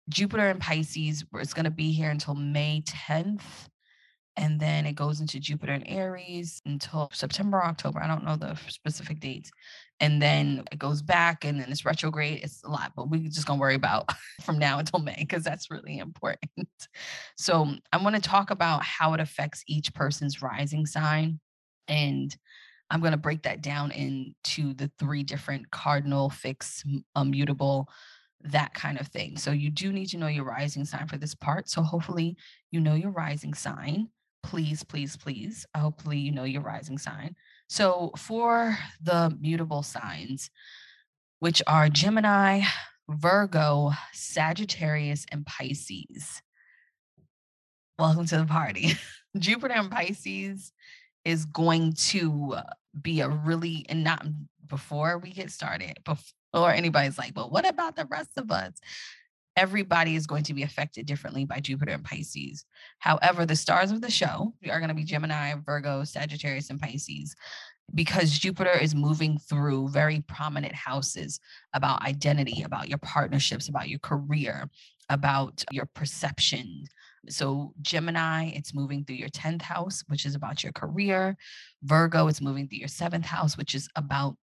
Jupiter 0.09 0.49
and 0.49 0.61
Pisces, 0.61 1.25
it's 1.35 1.55
going 1.55 1.65
to 1.65 1.71
be 1.71 1.93
here 1.93 2.11
until 2.11 2.35
May 2.35 2.83
10th. 2.83 3.43
And 4.37 4.59
then 4.59 4.87
it 4.87 4.95
goes 4.95 5.21
into 5.21 5.39
Jupiter 5.39 5.73
and 5.73 5.85
Aries 5.87 6.63
until 6.65 7.11
September, 7.13 7.63
October. 7.63 8.01
I 8.03 8.07
don't 8.07 8.25
know 8.25 8.37
the 8.37 8.57
specific 8.69 9.21
dates. 9.21 9.51
And 9.99 10.21
then 10.21 10.65
it 10.73 10.79
goes 10.79 11.03
back 11.03 11.45
and 11.45 11.61
then 11.61 11.71
it's 11.71 11.85
retrograde. 11.85 12.41
It's 12.43 12.63
a 12.65 12.71
lot, 12.71 12.93
but 12.97 13.11
we're 13.11 13.29
just 13.29 13.47
going 13.47 13.59
to 13.59 13.61
worry 13.61 13.75
about 13.75 14.11
from 14.43 14.59
now 14.59 14.79
until 14.79 15.01
May 15.01 15.17
because 15.19 15.45
that's 15.45 15.71
really 15.71 15.99
important. 15.99 16.51
So 17.37 17.75
I 17.93 18.03
want 18.03 18.17
to 18.17 18.23
talk 18.23 18.51
about 18.51 18.83
how 18.83 19.15
it 19.15 19.21
affects 19.21 19.65
each 19.67 19.95
person's 19.95 20.43
rising 20.43 20.85
sign. 20.85 21.41
And 21.89 22.37
I'm 22.91 23.01
going 23.01 23.13
to 23.13 23.19
break 23.19 23.43
that 23.43 23.63
down 23.63 23.93
into 23.93 24.75
the 24.75 24.91
three 24.99 25.23
different 25.23 25.71
cardinal, 25.71 26.29
fixed, 26.29 26.85
immutable, 27.17 27.87
uh, 27.89 27.93
that 28.43 28.73
kind 28.73 28.99
of 28.99 29.07
thing. 29.09 29.37
So 29.37 29.51
you 29.51 29.71
do 29.71 29.93
need 29.93 30.07
to 30.07 30.17
know 30.17 30.27
your 30.27 30.45
rising 30.45 30.87
sign 30.87 31.07
for 31.07 31.19
this 31.19 31.35
part. 31.35 31.69
So 31.69 31.83
hopefully 31.83 32.37
you 32.71 32.81
know 32.81 32.95
your 32.95 33.11
rising 33.11 33.53
sign 33.53 34.09
please, 34.43 34.83
please, 34.83 35.17
please. 35.17 35.67
Uh, 35.75 35.81
hopefully, 35.81 36.19
you 36.19 36.33
know 36.33 36.45
your 36.45 36.63
rising 36.63 36.99
sign. 36.99 37.37
So, 37.69 38.13
for 38.17 38.77
the 39.03 39.37
mutable 39.41 39.83
signs, 39.83 40.51
which 41.39 41.63
are 41.67 41.89
Gemini, 41.89 42.63
Virgo, 43.09 43.93
Sagittarius, 44.13 45.27
and 45.31 45.47
Pisces, 45.47 46.43
welcome 47.99 48.27
to 48.27 48.39
the 48.39 48.47
party. 48.47 48.95
Jupiter 49.39 49.75
and 49.75 49.91
Pisces 49.91 50.73
is 51.25 51.45
going 51.47 51.93
to 51.93 52.55
uh, 52.57 52.63
be 53.01 53.21
a 53.21 53.29
really, 53.29 53.87
and 53.89 54.05
not 54.05 54.27
before 54.67 55.19
we 55.19 55.31
get 55.31 55.51
started, 55.51 55.99
before 56.05 56.73
anybody's 56.73 57.19
like, 57.19 57.35
but 57.35 57.53
what 57.53 57.69
about 57.69 57.97
the 57.97 58.07
rest 58.11 58.31
of 58.37 58.51
us? 58.51 58.73
everybody 59.57 60.17
is 60.17 60.27
going 60.27 60.45
to 60.45 60.55
be 60.55 60.63
affected 60.63 61.07
differently 61.07 61.45
by 61.45 61.61
Jupiter 61.61 61.93
and 61.93 62.05
Pisces. 62.05 62.65
However, 62.99 63.45
the 63.45 63.57
stars 63.57 63.91
of 63.91 64.01
the 64.01 64.11
show 64.11 64.55
are 64.71 64.79
going 64.79 64.89
to 64.89 64.95
be 64.95 65.05
Gemini, 65.05 65.55
Virgo, 65.67 66.05
Sagittarius, 66.05 66.71
and 66.71 66.81
Pisces 66.81 67.35
because 67.95 68.39
Jupiter 68.39 68.79
is 68.79 68.95
moving 68.95 69.39
through 69.39 69.89
very 69.89 70.23
prominent 70.29 70.75
houses 70.75 71.41
about 71.75 72.03
identity, 72.03 72.63
about 72.63 72.89
your 72.89 72.99
partnerships, 72.99 73.69
about 73.69 73.89
your 73.89 73.99
career, 73.99 74.69
about 75.09 75.65
your 75.73 75.87
perception. 75.87 76.85
So, 77.29 77.75
Gemini, 77.83 78.51
it's 78.55 78.75
moving 78.75 79.05
through 79.05 79.17
your 79.17 79.29
10th 79.29 79.63
house, 79.63 80.03
which 80.09 80.25
is 80.25 80.35
about 80.35 80.63
your 80.63 80.73
career. 80.73 81.37
Virgo, 81.83 82.29
it's 82.29 82.41
moving 82.41 82.69
through 82.69 82.79
your 82.79 82.89
seventh 82.89 83.27
house, 83.27 83.57
which 83.57 83.75
is 83.75 83.89
about 83.95 84.37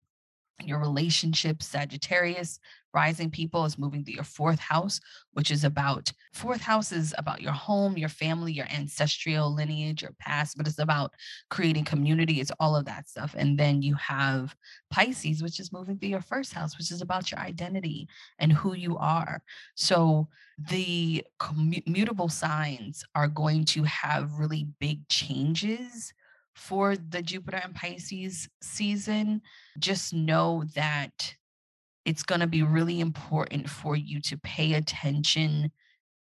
your 0.63 0.79
relationships, 0.79 1.67
Sagittarius, 1.67 2.59
rising 2.97 3.29
people 3.29 3.63
is 3.63 3.77
moving 3.77 4.03
to 4.03 4.11
your 4.11 4.23
fourth 4.23 4.59
house, 4.59 4.99
which 5.33 5.51
is 5.51 5.63
about 5.63 6.11
fourth 6.33 6.61
house 6.61 6.91
is 6.91 7.13
about 7.19 7.43
your 7.45 7.51
home, 7.51 7.95
your 7.95 8.09
family, 8.09 8.51
your 8.51 8.65
ancestral 8.73 9.53
lineage, 9.53 10.01
your 10.01 10.15
past, 10.17 10.57
but 10.57 10.67
it's 10.67 10.79
about 10.79 11.13
creating 11.51 11.85
community. 11.85 12.41
It's 12.41 12.57
all 12.59 12.75
of 12.75 12.85
that 12.85 13.07
stuff. 13.07 13.35
And 13.37 13.55
then 13.55 13.83
you 13.83 13.93
have 13.95 14.55
Pisces, 14.89 15.43
which 15.43 15.59
is 15.59 15.71
moving 15.71 15.99
through 15.99 16.09
your 16.09 16.21
first 16.21 16.53
house, 16.53 16.75
which 16.75 16.91
is 16.91 17.03
about 17.03 17.29
your 17.29 17.39
identity 17.39 18.07
and 18.39 18.51
who 18.51 18.73
you 18.73 18.97
are. 18.97 19.43
So 19.75 20.27
the 20.57 21.23
mutable 21.85 22.29
signs 22.29 23.03
are 23.13 23.27
going 23.27 23.65
to 23.65 23.83
have 23.83 24.39
really 24.39 24.69
big 24.79 25.07
changes 25.07 26.13
for 26.55 26.95
the 26.97 27.21
Jupiter 27.21 27.61
and 27.63 27.75
Pisces 27.75 28.49
season, 28.61 29.43
just 29.77 30.11
know 30.13 30.63
that 30.73 31.35
it's 32.07 32.23
going 32.23 32.39
to 32.39 32.47
be 32.47 32.63
really 32.63 33.01
important 33.01 33.69
for 33.69 33.97
you 33.97 34.21
to 34.21 34.37
pay 34.37 34.75
attention 34.75 35.69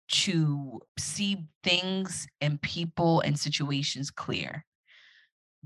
to 0.08 0.80
see 0.98 1.46
things 1.62 2.26
and 2.40 2.60
people 2.62 3.20
and 3.20 3.38
situations 3.38 4.10
clear. 4.10 4.64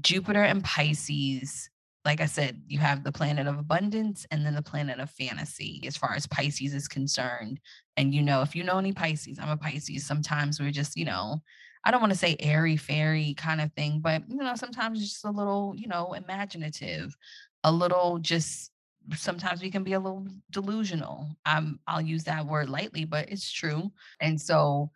Jupiter 0.01 0.43
and 0.43 0.65
Pisces, 0.65 1.71
like 2.05 2.21
I 2.21 2.27
said, 2.27 2.61
you 2.67 2.81
have 2.81 3.05
the 3.05 3.13
planet 3.13 3.47
of 3.47 3.59
abundance 3.61 4.27
and 4.33 4.45
then 4.45 4.57
the 4.57 4.63
planet 4.63 4.99
of 4.99 5.09
fantasy 5.09 5.85
as 5.87 5.97
far 5.97 6.15
as 6.15 6.27
Pisces 6.27 6.75
is 6.75 6.89
concerned. 6.89 7.61
And 7.97 8.13
you 8.13 8.23
know, 8.23 8.43
if 8.43 8.57
you 8.57 8.65
know 8.65 8.79
any 8.79 8.93
Pisces, 8.93 9.39
I'm 9.39 9.51
a 9.51 9.57
Pisces. 9.57 10.05
Sometimes 10.05 10.59
we're 10.59 10.73
just, 10.73 10.97
you 10.97 11.05
know, 11.05 11.43
I 11.85 11.93
don't 11.93 12.01
want 12.01 12.13
to 12.13 12.19
say 12.19 12.35
airy 12.41 12.77
fairy 12.77 13.35
kind 13.35 13.61
of 13.61 13.73
thing, 13.75 14.01
but 14.01 14.23
you 14.29 14.39
know, 14.39 14.57
sometimes 14.57 14.99
just 14.99 15.25
a 15.25 15.31
little, 15.31 15.75
you 15.77 15.87
know, 15.87 16.13
imaginative, 16.15 17.17
a 17.63 17.71
little 17.71 18.19
just 18.19 18.73
sometimes 19.15 19.63
we 19.63 19.71
can 19.71 19.85
be 19.85 19.95
a 19.95 20.01
little 20.01 20.27
delusional. 20.51 21.29
Um, 21.47 21.81
I'll 21.87 22.01
use 22.01 22.25
that 22.25 22.47
word 22.47 22.69
lightly, 22.69 23.05
but 23.05 23.31
it's 23.31 23.51
true. 23.51 23.93
And 24.21 24.41
so 24.41 24.91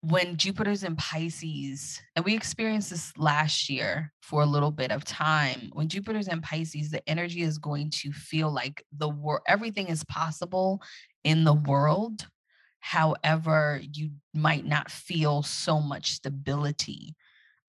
when 0.00 0.36
Jupiter's 0.36 0.84
in 0.84 0.96
Pisces, 0.96 2.00
and 2.14 2.24
we 2.24 2.34
experienced 2.34 2.90
this 2.90 3.16
last 3.16 3.70
year 3.70 4.12
for 4.20 4.42
a 4.42 4.46
little 4.46 4.70
bit 4.70 4.92
of 4.92 5.04
time, 5.04 5.70
when 5.72 5.88
Jupiter's 5.88 6.28
in 6.28 6.42
Pisces, 6.42 6.90
the 6.90 7.06
energy 7.08 7.42
is 7.42 7.56
going 7.56 7.90
to 7.90 8.12
feel 8.12 8.52
like 8.52 8.84
the 8.98 9.08
world, 9.08 9.42
everything 9.46 9.88
is 9.88 10.04
possible 10.04 10.82
in 11.24 11.44
the 11.44 11.54
world 11.54 12.26
However, 12.84 13.80
you 13.94 14.10
might 14.34 14.66
not 14.66 14.90
feel 14.90 15.42
so 15.42 15.80
much 15.80 16.12
stability 16.12 17.16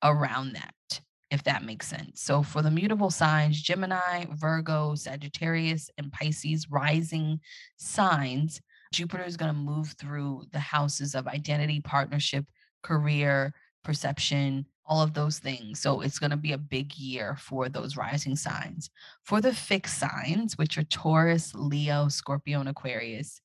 around 0.04 0.58
that, 0.58 1.00
if 1.32 1.44
that 1.44 1.64
makes 1.64 1.88
sense. 1.88 2.22
So, 2.22 2.44
for 2.44 2.62
the 2.62 2.72
mutable 2.72 3.10
signs, 3.10 3.62
Gemini, 3.62 4.26
Virgo, 4.32 4.96
Sagittarius, 4.96 5.90
and 5.98 6.12
Pisces 6.12 6.70
rising 6.70 7.40
signs, 7.78 8.62
Jupiter 8.94 9.24
is 9.24 9.38
going 9.38 9.54
to 9.54 9.60
move 9.60 9.96
through 10.00 10.44
the 10.52 10.60
houses 10.60 11.16
of 11.16 11.28
identity, 11.28 11.82
partnership, 11.82 12.46
career, 12.84 13.54
perception, 13.84 14.66
all 14.86 15.02
of 15.02 15.14
those 15.14 15.40
things. 15.40 15.80
So 15.80 16.02
it's 16.02 16.20
going 16.20 16.32
to 16.32 16.38
be 16.38 16.52
a 16.52 16.58
big 16.58 16.96
year 16.96 17.36
for 17.40 17.70
those 17.70 17.98
rising 17.98 18.36
signs. 18.36 18.90
For 19.24 19.42
the 19.42 19.54
fixed 19.54 19.98
signs, 19.98 20.58
which 20.58 20.78
are 20.78 20.84
Taurus, 20.84 21.54
Leo, 21.56 22.08
Scorpio, 22.08 22.60
and 22.60 22.70
Aquarius, 22.70 23.42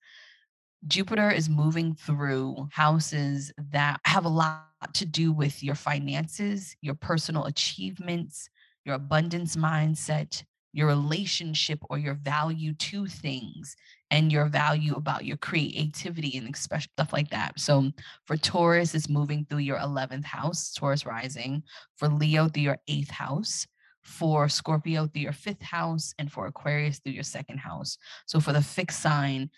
Jupiter 0.86 1.30
is 1.30 1.48
moving 1.48 1.94
through 1.94 2.68
houses 2.72 3.52
that 3.70 4.00
have 4.04 4.24
a 4.24 4.28
lot 4.28 4.64
to 4.94 5.04
do 5.04 5.32
with 5.32 5.62
your 5.62 5.74
finances, 5.74 6.74
your 6.80 6.94
personal 6.94 7.44
achievements, 7.44 8.48
your 8.84 8.94
abundance 8.94 9.56
mindset, 9.56 10.42
your 10.72 10.86
relationship 10.86 11.80
or 11.90 11.98
your 11.98 12.14
value 12.14 12.72
to 12.74 13.06
things, 13.06 13.76
and 14.10 14.32
your 14.32 14.46
value 14.46 14.94
about 14.94 15.24
your 15.24 15.36
creativity 15.36 16.38
and 16.38 16.56
stuff 16.56 17.12
like 17.12 17.28
that. 17.30 17.58
So 17.58 17.90
for 18.24 18.36
Taurus, 18.36 18.94
it's 18.94 19.08
moving 19.08 19.44
through 19.44 19.58
your 19.58 19.78
11th 19.78 20.24
house, 20.24 20.72
Taurus 20.72 21.04
rising. 21.04 21.62
For 21.96 22.08
Leo, 22.08 22.48
through 22.48 22.62
your 22.62 22.78
eighth 22.88 23.10
house 23.10 23.66
for 24.02 24.48
Scorpio 24.48 25.06
through 25.06 25.22
your 25.22 25.32
fifth 25.32 25.62
house, 25.62 26.14
and 26.18 26.30
for 26.30 26.46
Aquarius 26.46 26.98
through 26.98 27.12
your 27.12 27.22
second 27.22 27.58
house. 27.58 27.98
So 28.26 28.40
for 28.40 28.52
the 28.52 28.62
fixed 28.62 29.00
sign, 29.00 29.50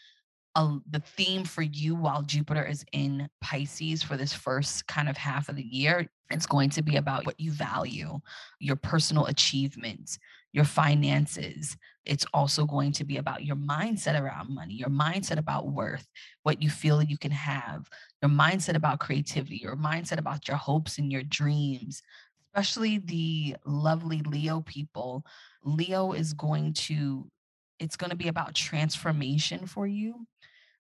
a, 0.55 0.79
the 0.91 1.01
theme 1.01 1.45
for 1.45 1.63
you 1.63 1.95
while 1.95 2.23
Jupiter 2.23 2.65
is 2.65 2.85
in 2.93 3.29
Pisces 3.41 4.03
for 4.03 4.17
this 4.17 4.33
first 4.33 4.87
kind 4.87 5.09
of 5.09 5.17
half 5.17 5.49
of 5.49 5.57
the 5.57 5.63
year. 5.63 6.09
It's 6.31 6.47
going 6.47 6.71
to 6.71 6.83
be 6.83 6.97
about 6.97 7.27
what 7.27 7.39
you 7.39 7.51
value, 7.51 8.19
your 8.59 8.77
personal 8.77 9.27
achievements, 9.27 10.19
your 10.53 10.65
finances. 10.65 11.77
It's 12.05 12.27
also 12.35 12.65
going 12.65 12.93
to 12.93 13.05
be 13.05 13.19
about 13.19 13.45
your 13.45 13.57
mindset 13.57 14.21
around 14.21 14.55
money, 14.55 14.75
your 14.75 14.89
mindset 14.89 15.39
about 15.39 15.69
worth, 15.69 16.07
what 16.43 16.63
you 16.63 16.69
feel 16.69 17.03
you 17.03 17.19
can 17.19 17.31
have, 17.31 17.89
your 18.21 18.31
mindset 18.31 18.75
about 18.75 19.01
creativity, 19.01 19.57
your 19.57 19.77
mindset 19.77 20.19
about 20.19 20.49
your 20.49 20.57
hopes 20.57 20.99
and 20.99 21.13
your 21.13 21.23
dreams, 21.23 22.03
especially 22.55 22.99
the 22.99 23.57
lovely 23.65 24.21
Leo 24.23 24.61
people. 24.61 25.25
Leo 25.65 26.13
is 26.13 26.33
going 26.35 26.73
to 26.75 27.31
it's 27.83 27.97
going 27.97 28.11
to 28.11 28.17
be 28.17 28.29
about 28.29 28.55
transformation 28.55 29.67
for 29.67 29.87
you 29.87 30.27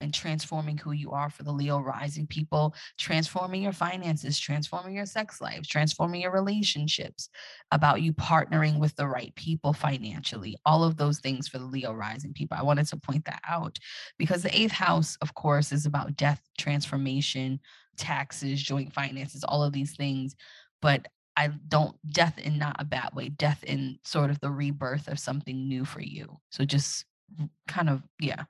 and 0.01 0.13
transforming 0.13 0.77
who 0.77 0.93
you 0.93 1.13
are 1.13 1.31
for 1.31 1.45
the 1.45 1.53
Leo 1.53 1.79
rising 1.79 2.27
people, 2.27 2.75
transforming 2.99 3.63
your 3.63 3.73
finances, 3.73 4.39
transforming 4.39 4.95
your 4.95 5.07
sex 5.07 5.41
life, 5.41 5.67
transforming 5.67 6.23
your 6.23 6.33
relationships, 6.33 7.29
about 7.71 8.03
you 8.03 8.13
partnering 8.13 8.79
with 8.79 8.95
the 8.97 9.07
right 9.07 9.35
people 9.37 9.73
financially, 9.73 10.57
all 10.67 10.83
of 10.83 10.97
those 10.97 11.21
things 11.21 11.49
for 11.49 11.59
the 11.59 11.65
Leo 11.65 11.93
rising 11.93 12.33
people. 12.33 12.57
I 12.59 12.65
wanted 12.65 12.87
to 12.89 12.97
point 12.97 13.25
that 13.27 13.43
out 13.49 13.79
because 14.19 14.43
the 14.43 14.57
eighth 14.57 14.73
house, 14.73 15.17
of 15.23 15.35
course, 15.35 15.73
is 15.73 15.87
about 15.87 16.17
death, 16.17 16.41
transformation, 16.59 17.61
taxes, 17.97 18.63
joint 18.63 18.93
finances, 18.93 19.45
all 19.45 19.63
of 19.63 19.73
these 19.73 19.95
things. 19.95 20.35
But 20.81 21.07
I 21.37 21.49
don't 21.69 21.97
death 22.11 22.39
in 22.39 22.59
not 22.59 22.77
a 22.79 22.85
bad 22.85 23.11
way, 23.15 23.29
death 23.29 23.65
in 23.65 23.99
sort 24.05 24.31
of 24.31 24.41
the 24.41 24.51
rebirth 24.51 25.09
of 25.09 25.19
something 25.19 25.69
new 25.69 25.85
for 25.85 26.01
you. 26.01 26.39
So 26.51 26.65
just 26.65 27.05
kind 27.69 27.89
of, 27.89 28.03
yeah. 28.21 28.45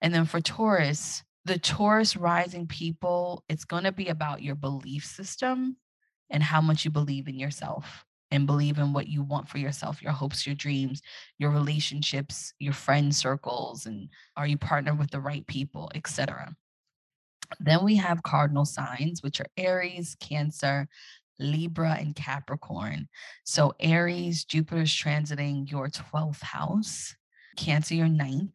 And 0.00 0.14
then 0.14 0.24
for 0.24 0.40
Taurus, 0.40 1.22
the 1.44 1.58
Taurus 1.58 2.16
rising 2.16 2.66
people, 2.66 3.44
it's 3.48 3.64
going 3.64 3.84
to 3.84 3.92
be 3.92 4.08
about 4.08 4.42
your 4.42 4.54
belief 4.54 5.04
system 5.04 5.76
and 6.30 6.42
how 6.42 6.60
much 6.60 6.84
you 6.84 6.90
believe 6.90 7.28
in 7.28 7.38
yourself 7.38 8.04
and 8.30 8.46
believe 8.46 8.78
in 8.78 8.92
what 8.92 9.06
you 9.06 9.22
want 9.22 9.48
for 9.48 9.58
yourself, 9.58 10.02
your 10.02 10.12
hopes, 10.12 10.46
your 10.46 10.56
dreams, 10.56 11.02
your 11.38 11.50
relationships, 11.50 12.54
your 12.58 12.72
friend 12.72 13.14
circles, 13.14 13.86
and 13.86 14.08
are 14.36 14.46
you 14.46 14.56
partnered 14.56 14.98
with 14.98 15.10
the 15.10 15.20
right 15.20 15.46
people, 15.46 15.90
etc. 15.94 16.54
Then 17.60 17.84
we 17.84 17.96
have 17.96 18.22
cardinal 18.22 18.64
signs, 18.64 19.22
which 19.22 19.40
are 19.40 19.46
Aries, 19.56 20.16
Cancer, 20.18 20.88
Libra, 21.38 21.96
and 21.98 22.14
Capricorn. 22.14 23.08
So 23.44 23.74
Aries, 23.80 24.44
Jupiter's 24.44 24.94
transiting 24.94 25.70
your 25.70 25.88
12th 25.88 26.42
house, 26.42 27.14
Cancer, 27.56 27.94
your 27.94 28.08
ninth, 28.08 28.52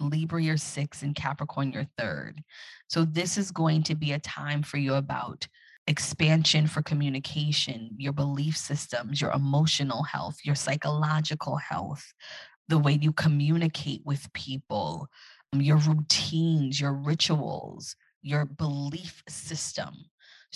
Libra, 0.00 0.42
your 0.42 0.56
sixth, 0.56 1.02
and 1.02 1.14
Capricorn, 1.14 1.72
your 1.72 1.86
third. 1.96 2.42
So 2.88 3.04
this 3.04 3.38
is 3.38 3.50
going 3.50 3.82
to 3.84 3.94
be 3.94 4.12
a 4.12 4.18
time 4.18 4.62
for 4.62 4.76
you 4.76 4.94
about 4.94 5.46
expansion 5.86 6.66
for 6.66 6.82
communication, 6.82 7.90
your 7.96 8.12
belief 8.12 8.56
systems, 8.56 9.20
your 9.20 9.30
emotional 9.30 10.02
health, 10.02 10.38
your 10.42 10.54
psychological 10.54 11.56
health, 11.56 12.04
the 12.68 12.78
way 12.78 12.98
you 13.00 13.12
communicate 13.12 14.02
with 14.04 14.32
people, 14.32 15.08
your 15.52 15.76
routines, 15.76 16.80
your 16.80 16.92
rituals, 16.92 17.94
your 18.22 18.44
belief 18.44 19.22
system. 19.28 19.94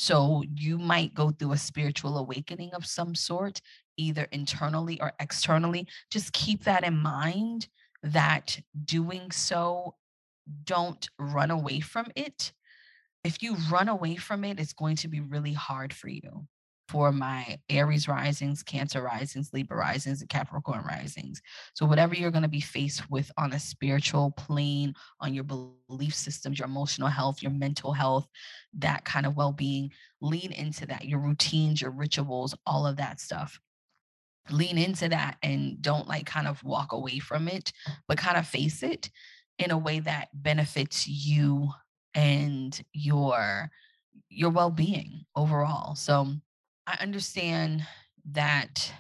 Mm-hmm. 0.01 0.13
So 0.13 0.43
you 0.57 0.79
might 0.79 1.15
go 1.15 1.31
through 1.31 1.53
a 1.53 1.59
spiritual 1.59 2.19
awakening 2.19 2.71
of 2.75 2.87
some 2.87 3.15
sort, 3.15 3.61
either 3.97 4.27
internally 4.33 5.01
or 5.01 5.13
externally. 5.21 5.87
Just 6.11 6.33
keep 6.33 6.65
that 6.65 6.85
in 6.85 6.97
mind 6.97 7.69
that 8.03 8.59
doing 8.85 9.31
so, 9.31 9.95
don't 10.65 11.09
run 11.19 11.51
away 11.51 11.81
from 11.81 12.07
it. 12.17 12.53
If 13.23 13.43
you 13.43 13.57
run 13.71 13.89
away 13.89 14.17
from 14.17 14.45
it, 14.45 14.59
it's 14.59 14.73
going 14.73 14.97
to 14.97 15.09
be 15.09 15.21
really 15.21 15.53
hard 15.53 15.93
for 15.93 16.09
you. 16.09 16.47
For 16.91 17.13
my 17.13 17.57
Aries 17.69 18.09
risings, 18.09 18.65
Cancer 18.65 19.01
risings, 19.01 19.51
Libra 19.53 19.77
risings, 19.77 20.23
and 20.23 20.29
Capricorn 20.29 20.83
risings. 20.85 21.41
So, 21.75 21.87
whatever 21.87 22.17
you're 22.17 22.33
going 22.33 22.43
to 22.43 22.49
be 22.49 22.61
faced 22.61 23.09
with 23.11 23.31
on 23.39 23.53
a 23.53 23.61
spiritual 23.61 24.33
plane, 24.33 24.95
on 25.21 25.33
your 25.33 25.45
belief 25.45 26.15
systems, 26.15 26.59
your 26.59 26.67
emotional 26.67 27.09
health, 27.09 27.43
your 27.43 27.53
mental 27.53 27.93
health, 27.93 28.27
that 28.79 29.05
kind 29.05 29.25
of 29.25 29.37
well 29.37 29.53
being, 29.53 29.93
lean 30.21 30.51
into 30.51 30.85
that, 30.87 31.05
your 31.05 31.21
routines, 31.21 31.81
your 31.81 31.93
rituals, 31.93 32.57
all 32.67 32.87
of 32.87 32.97
that 32.97 33.21
stuff 33.21 33.61
lean 34.51 34.79
into 34.79 35.09
that 35.09 35.37
and 35.45 35.81
don't 35.81 36.09
like 36.09 36.27
kind 36.27 36.49
of 36.49 36.65
walk 36.65 36.91
away 36.93 37.21
from 37.21 37.47
it, 37.47 37.73
but 38.09 38.19
kind 38.19 38.37
of 38.37 38.47
face 38.47 38.83
it 38.83 39.11
in 39.59 39.71
a 39.71 39.79
way 39.79 40.01
that 40.01 40.29
benefits 40.33 41.07
you 41.07 41.69
and 42.15 42.83
your 42.93 43.71
your 44.29 44.51
well-being 44.51 45.25
overall. 45.37 45.95
So 45.95 46.27
I 46.91 46.97
understand 47.01 47.87
that 48.33 48.93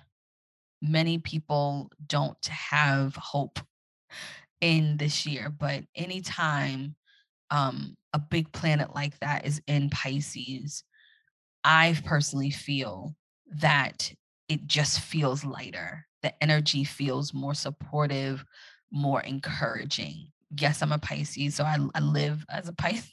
many 0.80 1.18
people 1.18 1.90
don't 2.06 2.44
have 2.46 3.16
hope 3.16 3.58
in 4.60 4.96
this 4.96 5.26
year, 5.26 5.50
but 5.50 5.82
anytime 5.96 6.94
um, 7.50 7.96
a 8.12 8.20
big 8.20 8.52
planet 8.52 8.94
like 8.94 9.18
that 9.18 9.44
is 9.44 9.60
in 9.66 9.90
Pisces, 9.90 10.84
I 11.64 11.96
personally 12.04 12.50
feel 12.50 13.16
that 13.56 14.12
it 14.48 14.68
just 14.68 15.00
feels 15.00 15.44
lighter. 15.44 16.06
The 16.22 16.32
energy 16.40 16.84
feels 16.84 17.34
more 17.34 17.54
supportive, 17.54 18.44
more 18.92 19.20
encouraging. 19.20 20.28
Yes, 20.56 20.80
I'm 20.80 20.92
a 20.92 20.98
Pisces, 20.98 21.56
so 21.56 21.64
I, 21.64 21.76
I 21.96 22.00
live 22.00 22.46
as 22.48 22.68
a 22.68 22.72
Pisces. 22.72 23.12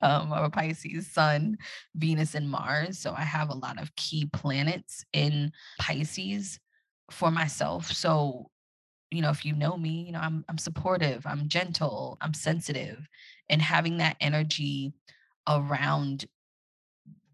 Um, 0.00 0.32
I'm 0.32 0.44
a 0.44 0.50
Pisces 0.50 1.06
Sun, 1.06 1.58
Venus, 1.94 2.34
and 2.34 2.50
Mars. 2.50 2.98
So 2.98 3.14
I 3.16 3.22
have 3.22 3.50
a 3.50 3.54
lot 3.56 3.80
of 3.80 3.94
key 3.96 4.28
planets 4.32 5.04
in 5.12 5.52
Pisces 5.78 6.58
for 7.10 7.30
myself. 7.30 7.90
So, 7.92 8.50
you 9.10 9.22
know, 9.22 9.30
if 9.30 9.44
you 9.44 9.54
know 9.54 9.76
me, 9.76 10.04
you 10.06 10.12
know, 10.12 10.20
I'm 10.20 10.44
I'm 10.48 10.58
supportive, 10.58 11.26
I'm 11.26 11.48
gentle, 11.48 12.18
I'm 12.20 12.34
sensitive, 12.34 13.08
and 13.48 13.62
having 13.62 13.98
that 13.98 14.16
energy 14.20 14.92
around 15.48 16.26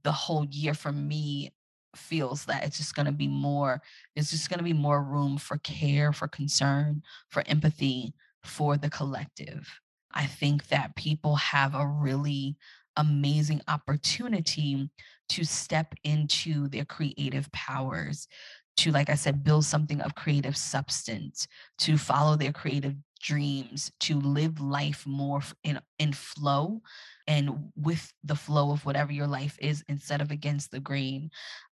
the 0.05 0.13
whole 0.13 0.45
year 0.47 0.75
for 0.75 0.93
me 0.93 1.53
feels 1.97 2.45
that 2.47 2.65
it's 2.65 2.77
just 2.77 2.95
going 2.95 3.07
to 3.07 3.13
be 3.13 3.29
more 3.29 3.81
there's 4.15 4.31
just 4.31 4.51
going 4.51 4.59
to 4.59 4.65
be 4.65 4.73
more 4.73 5.03
room 5.03 5.39
for 5.39 5.59
care 5.59 6.13
for 6.13 6.27
concern 6.27 7.01
for 7.31 7.45
empathy 7.47 8.13
for 8.43 8.77
the 8.77 8.91
collective 8.91 9.81
i 10.15 10.27
think 10.27 10.67
that 10.69 10.97
people 10.97 11.37
have 11.37 11.75
a 11.75 11.87
really 11.87 12.57
amazing 12.97 13.61
opportunity 13.69 14.89
to 15.29 15.45
step 15.45 15.95
into 16.05 16.69
their 16.69 16.85
creative 16.85 17.51
powers 17.53 18.29
to 18.77 18.91
like 18.91 19.11
i 19.11 19.15
said 19.15 19.45
build 19.45 19.65
something 19.65 20.01
of 20.01 20.15
creative 20.15 20.57
substance 20.57 21.47
to 21.79 21.97
follow 21.97 22.37
their 22.37 22.53
creative 22.53 22.95
dreams 23.25 23.91
to 24.01 24.21
live 24.21 24.61
life 24.61 25.07
more 25.07 25.41
in 25.65 25.81
in 25.99 26.13
flow 26.13 26.81
and 27.27 27.71
with 27.75 28.13
the 28.23 28.35
flow 28.35 28.71
of 28.71 28.85
whatever 28.85 29.13
your 29.13 29.27
life 29.27 29.57
is 29.61 29.83
instead 29.89 30.21
of 30.21 30.31
against 30.31 30.71
the 30.71 30.81
grain. 30.81 31.31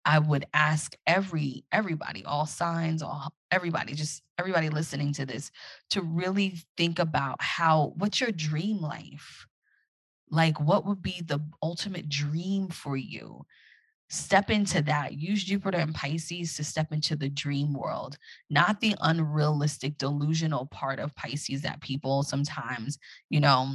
I 0.05 0.18
would 0.18 0.46
ask 0.53 0.94
every 1.07 1.64
everybody, 1.72 2.24
all 2.24 2.46
signs, 2.46 3.03
all 3.03 3.33
everybody, 3.50 3.94
just 3.94 4.22
everybody 4.38 4.68
listening 4.68 5.12
to 5.14 5.26
this, 5.26 5.50
to 5.90 6.02
really 6.02 6.56
think 6.76 6.98
about 6.98 7.40
how 7.40 7.92
what's 7.96 8.20
your 8.20 8.32
dream 8.32 8.80
life? 8.80 9.46
Like 10.30 10.61
what 10.61 10.87
would 10.87 11.02
be 11.02 11.22
the 11.24 11.40
ultimate 11.62 12.08
dream 12.08 12.68
for 12.68 12.96
you? 12.96 13.46
Step 14.11 14.50
into 14.50 14.80
that. 14.82 15.14
Use 15.14 15.44
Jupiter 15.44 15.78
and 15.78 15.94
Pisces 15.94 16.56
to 16.56 16.64
step 16.64 16.92
into 16.92 17.14
the 17.14 17.28
dream 17.28 17.74
world, 17.74 18.16
not 18.48 18.80
the 18.80 18.94
unrealistic, 19.02 19.98
delusional 19.98 20.66
part 20.66 20.98
of 20.98 21.14
Pisces 21.14 21.61
that 21.62 21.82
people 21.82 22.22
sometimes, 22.22 22.98
you 23.28 23.40
know, 23.40 23.74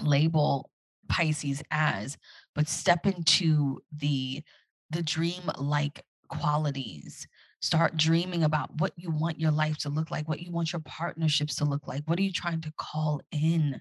label 0.00 0.70
Pisces 1.08 1.62
as, 1.70 2.16
but 2.54 2.68
step 2.68 3.06
into 3.06 3.82
the 3.92 4.42
the 4.90 5.02
dream 5.02 5.42
like 5.58 6.04
qualities. 6.28 7.26
Start 7.62 7.96
dreaming 7.96 8.42
about 8.42 8.80
what 8.80 8.92
you 8.96 9.10
want 9.10 9.38
your 9.38 9.52
life 9.52 9.78
to 9.78 9.88
look 9.88 10.10
like, 10.10 10.28
what 10.28 10.40
you 10.40 10.50
want 10.50 10.72
your 10.72 10.82
partnerships 10.84 11.54
to 11.56 11.64
look 11.64 11.86
like. 11.86 12.02
What 12.06 12.18
are 12.18 12.22
you 12.22 12.32
trying 12.32 12.60
to 12.62 12.72
call 12.76 13.22
in 13.30 13.80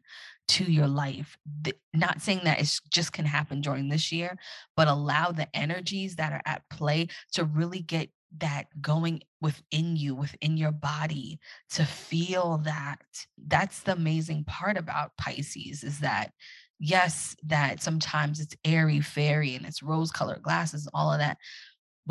to 0.49 0.63
your 0.63 0.87
life? 0.87 1.35
Not 1.93 2.21
saying 2.21 2.41
that 2.43 2.61
it 2.61 2.79
just 2.91 3.11
can 3.11 3.25
happen 3.25 3.59
during 3.59 3.89
this 3.89 4.11
year, 4.11 4.37
but 4.77 4.87
allow 4.87 5.31
the 5.31 5.47
energies 5.55 6.15
that 6.17 6.31
are 6.31 6.43
at 6.45 6.61
play 6.69 7.07
to 7.33 7.43
really 7.43 7.81
get 7.81 8.09
that 8.37 8.67
going 8.81 9.21
within 9.41 9.95
you, 9.95 10.15
within 10.15 10.57
your 10.57 10.71
body, 10.71 11.39
to 11.71 11.83
feel 11.83 12.59
that. 12.59 12.99
That's 13.47 13.81
the 13.81 13.93
amazing 13.93 14.45
part 14.45 14.77
about 14.77 15.17
Pisces 15.17 15.83
is 15.83 15.99
that 15.99 16.31
yes, 16.83 17.35
that 17.43 17.81
sometimes 17.81 18.39
it's 18.39 18.55
airy 18.65 19.01
fairy 19.01 19.55
and 19.55 19.65
it's 19.65 19.83
rose 19.83 20.11
colored 20.11 20.41
glasses, 20.41 20.89
all 20.93 21.13
of 21.13 21.19
that. 21.19 21.37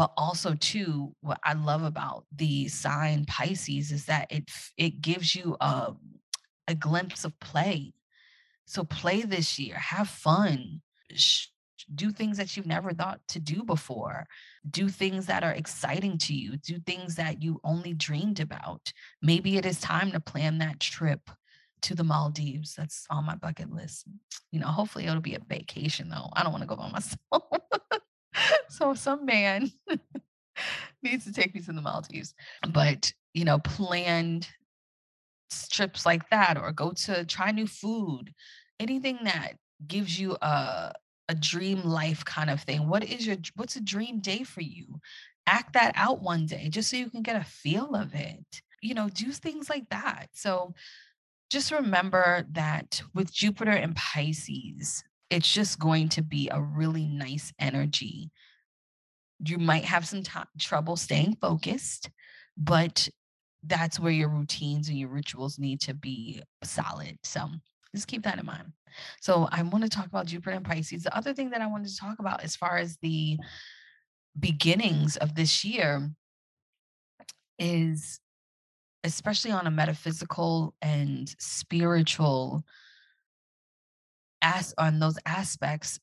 But 0.00 0.14
also, 0.16 0.54
too, 0.54 1.14
what 1.20 1.40
I 1.44 1.52
love 1.52 1.82
about 1.82 2.24
the 2.34 2.68
sign 2.68 3.26
Pisces 3.26 3.92
is 3.92 4.06
that 4.06 4.32
it 4.32 4.50
it 4.78 5.02
gives 5.02 5.34
you 5.36 5.58
a, 5.60 5.92
a 6.66 6.74
glimpse 6.74 7.26
of 7.26 7.38
play. 7.38 7.92
So 8.64 8.82
play 8.82 9.20
this 9.20 9.58
year, 9.58 9.74
have 9.74 10.08
fun, 10.08 10.80
do 11.94 12.12
things 12.12 12.38
that 12.38 12.56
you've 12.56 12.64
never 12.64 12.94
thought 12.94 13.20
to 13.28 13.40
do 13.40 13.62
before, 13.62 14.26
do 14.70 14.88
things 14.88 15.26
that 15.26 15.44
are 15.44 15.52
exciting 15.52 16.16
to 16.16 16.32
you, 16.32 16.56
do 16.56 16.78
things 16.78 17.16
that 17.16 17.42
you 17.42 17.60
only 17.62 17.92
dreamed 17.92 18.40
about. 18.40 18.94
Maybe 19.20 19.58
it 19.58 19.66
is 19.66 19.82
time 19.82 20.12
to 20.12 20.20
plan 20.20 20.56
that 20.60 20.80
trip 20.80 21.28
to 21.82 21.94
the 21.94 22.04
Maldives. 22.04 22.74
That's 22.74 23.04
on 23.10 23.26
my 23.26 23.34
bucket 23.34 23.70
list. 23.70 24.06
You 24.50 24.60
know, 24.60 24.68
hopefully 24.68 25.04
it'll 25.04 25.20
be 25.20 25.34
a 25.34 25.40
vacation 25.46 26.08
though. 26.08 26.30
I 26.32 26.42
don't 26.42 26.52
want 26.52 26.62
to 26.62 26.68
go 26.68 26.76
by 26.76 26.88
myself. 26.90 27.49
So 28.80 28.94
some 28.94 29.26
man 29.26 29.70
needs 31.02 31.24
to 31.24 31.32
take 31.32 31.54
me 31.54 31.60
to 31.62 31.72
the 31.72 31.82
Maldives. 31.82 32.34
But, 32.68 33.12
you 33.34 33.44
know, 33.44 33.58
planned 33.58 34.48
trips 35.70 36.06
like 36.06 36.28
that 36.30 36.56
or 36.56 36.72
go 36.72 36.92
to 36.92 37.24
try 37.24 37.50
new 37.50 37.66
food, 37.66 38.32
anything 38.78 39.18
that 39.24 39.54
gives 39.86 40.18
you 40.18 40.36
a 40.42 40.92
a 41.28 41.34
dream 41.34 41.82
life 41.84 42.24
kind 42.24 42.50
of 42.50 42.60
thing. 42.60 42.88
What 42.88 43.04
is 43.04 43.24
your 43.24 43.36
what's 43.54 43.76
a 43.76 43.80
dream 43.80 44.18
day 44.18 44.42
for 44.42 44.62
you? 44.62 45.00
Act 45.46 45.74
that 45.74 45.92
out 45.94 46.22
one 46.22 46.46
day 46.46 46.68
just 46.68 46.90
so 46.90 46.96
you 46.96 47.08
can 47.08 47.22
get 47.22 47.40
a 47.40 47.44
feel 47.44 47.94
of 47.94 48.14
it. 48.14 48.44
You 48.82 48.94
know, 48.94 49.08
do 49.08 49.30
things 49.30 49.70
like 49.70 49.88
that. 49.90 50.26
So 50.32 50.74
just 51.50 51.70
remember 51.70 52.46
that 52.52 53.00
with 53.14 53.32
Jupiter 53.32 53.70
and 53.70 53.94
Pisces, 53.94 55.04
it's 55.30 55.52
just 55.52 55.78
going 55.78 56.08
to 56.10 56.22
be 56.22 56.48
a 56.50 56.60
really 56.60 57.06
nice 57.06 57.52
energy. 57.60 58.30
You 59.44 59.59
might 59.59 59.85
have 59.85 60.07
some 60.07 60.22
t- 60.22 60.33
trouble 60.59 60.96
staying 60.96 61.37
focused, 61.40 62.11
but 62.57 63.09
that's 63.62 64.00
where 64.00 64.12
your 64.12 64.29
routines 64.29 64.88
and 64.88 64.98
your 64.98 65.09
rituals 65.09 65.59
need 65.59 65.81
to 65.83 65.94
be 65.94 66.42
solid. 66.62 67.18
So 67.24 67.48
just 67.94 68.09
keep 68.09 68.22
that 68.24 68.38
in 68.38 68.46
mind. 68.46 68.72
So 69.20 69.48
I 69.50 69.62
want 69.62 69.85
to 69.85 69.90
talk 69.90 70.07
about 70.07 70.26
Jupiter 70.26 70.57
and 70.57 70.64
Pisces. 70.64 71.05
The 71.05 71.16
other 71.16 71.33
thing 71.33 71.50
that 71.50 71.61
I 71.61 71.66
wanted 71.66 71.88
to 71.88 71.96
talk 71.96 72.18
about 72.18 72.42
as 72.42 72.57
far 72.57 72.79
as 72.79 72.96
the 73.03 73.38
beginnings 74.38 75.16
of 75.16 75.35
this 75.35 75.64
year 75.64 76.11
is 77.59 78.20
especially 79.05 79.50
on 79.50 79.66
a 79.66 79.70
metaphysical 79.70 80.74
and 80.83 81.35
spiritual 81.38 82.62
as 84.42 84.74
on 84.79 84.98
those 84.98 85.18
aspects 85.26 85.98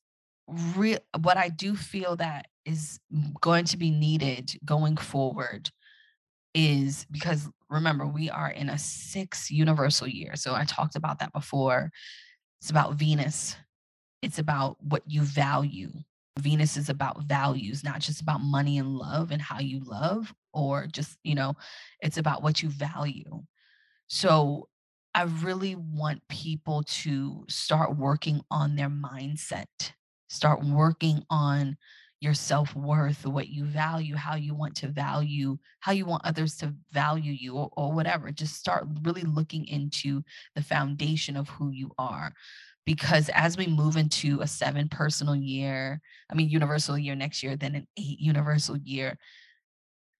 what 0.48 1.36
i 1.36 1.48
do 1.48 1.76
feel 1.76 2.16
that 2.16 2.46
is 2.64 3.00
going 3.40 3.64
to 3.64 3.76
be 3.76 3.90
needed 3.90 4.58
going 4.64 4.96
forward 4.96 5.70
is 6.54 7.06
because 7.10 7.48
remember 7.68 8.06
we 8.06 8.30
are 8.30 8.50
in 8.50 8.68
a 8.70 8.78
six 8.78 9.50
universal 9.50 10.06
year 10.08 10.34
so 10.36 10.54
i 10.54 10.64
talked 10.64 10.96
about 10.96 11.18
that 11.18 11.32
before. 11.32 11.90
It's 12.60 12.70
about 12.70 12.94
venus. 12.94 13.56
It's 14.22 14.38
about 14.38 14.76
what 14.82 15.02
you 15.06 15.22
value. 15.22 15.92
Venus 16.38 16.76
is 16.76 16.88
about 16.88 17.22
values 17.24 17.82
not 17.82 18.00
just 18.00 18.20
about 18.20 18.40
money 18.40 18.78
and 18.78 18.96
love 18.96 19.30
and 19.30 19.42
how 19.42 19.58
you 19.58 19.80
love 19.80 20.32
or 20.52 20.86
just 20.86 21.18
you 21.24 21.34
know 21.34 21.54
it's 22.00 22.16
about 22.16 22.42
what 22.42 22.62
you 22.62 22.68
value. 22.68 23.42
So 24.08 24.68
I 25.14 25.22
really 25.22 25.74
want 25.74 26.22
people 26.28 26.84
to 26.84 27.44
start 27.48 27.96
working 27.96 28.40
on 28.50 28.76
their 28.76 28.90
mindset, 28.90 29.66
start 30.28 30.64
working 30.64 31.24
on 31.30 31.76
your 32.20 32.34
self 32.34 32.74
worth, 32.74 33.26
what 33.26 33.48
you 33.48 33.64
value, 33.64 34.16
how 34.16 34.34
you 34.34 34.54
want 34.54 34.74
to 34.76 34.88
value, 34.88 35.56
how 35.80 35.92
you 35.92 36.04
want 36.04 36.24
others 36.24 36.56
to 36.56 36.74
value 36.90 37.32
you, 37.32 37.54
or, 37.54 37.70
or, 37.76 37.92
whatever. 37.92 38.30
Just 38.30 38.56
start 38.56 38.88
really 39.02 39.22
looking 39.22 39.66
into 39.66 40.22
the 40.56 40.62
foundation 40.62 41.36
of 41.36 41.48
who 41.48 41.70
you 41.70 41.92
are. 41.98 42.32
Because 42.84 43.28
as 43.34 43.56
we 43.56 43.66
move 43.66 43.96
into 43.96 44.40
a 44.40 44.46
seven 44.46 44.88
personal 44.88 45.36
year, 45.36 46.00
I 46.30 46.34
mean, 46.34 46.48
universal 46.48 46.98
year 46.98 47.14
next 47.14 47.42
year, 47.42 47.54
then 47.56 47.74
an 47.74 47.86
eight 47.96 48.18
universal 48.18 48.76
year, 48.78 49.18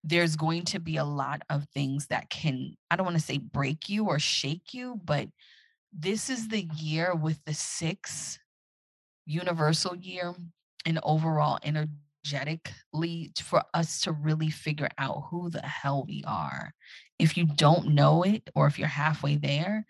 there's 0.05 0.37
going 0.37 0.64
to 0.66 0.79
be 0.79 0.99
a 0.99 1.05
lot 1.05 1.42
of 1.51 1.66
things 1.75 2.07
that 2.09 2.31
can, 2.31 2.77
I 2.90 2.97
don't 2.97 3.07
want 3.07 3.16
to 3.16 3.25
say 3.25 3.38
break 3.38 3.88
you 3.88 4.07
or 4.07 4.18
shake 4.18 4.73
you, 4.75 5.01
but 5.03 5.29
this 5.92 6.31
is 6.31 6.49
the 6.49 6.68
year 6.77 7.14
with 7.14 7.42
the 7.44 7.55
six 7.55 8.38
universal 9.29 9.95
year 9.95 10.35
and 10.87 10.99
overall 11.03 11.59
energetically 11.62 13.33
for 13.43 13.62
us 13.75 14.01
to 14.01 14.12
really 14.12 14.51
figure 14.51 14.88
out 14.99 15.25
who 15.31 15.51
the 15.51 15.61
hell 15.61 16.05
we 16.09 16.25
are. 16.27 16.73
If 17.19 17.37
you 17.37 17.45
don't 17.45 17.95
know 17.95 18.23
it, 18.23 18.49
or 18.55 18.67
if 18.67 18.79
you're 18.79 18.88
halfway 18.88 19.37
there, 19.37 19.85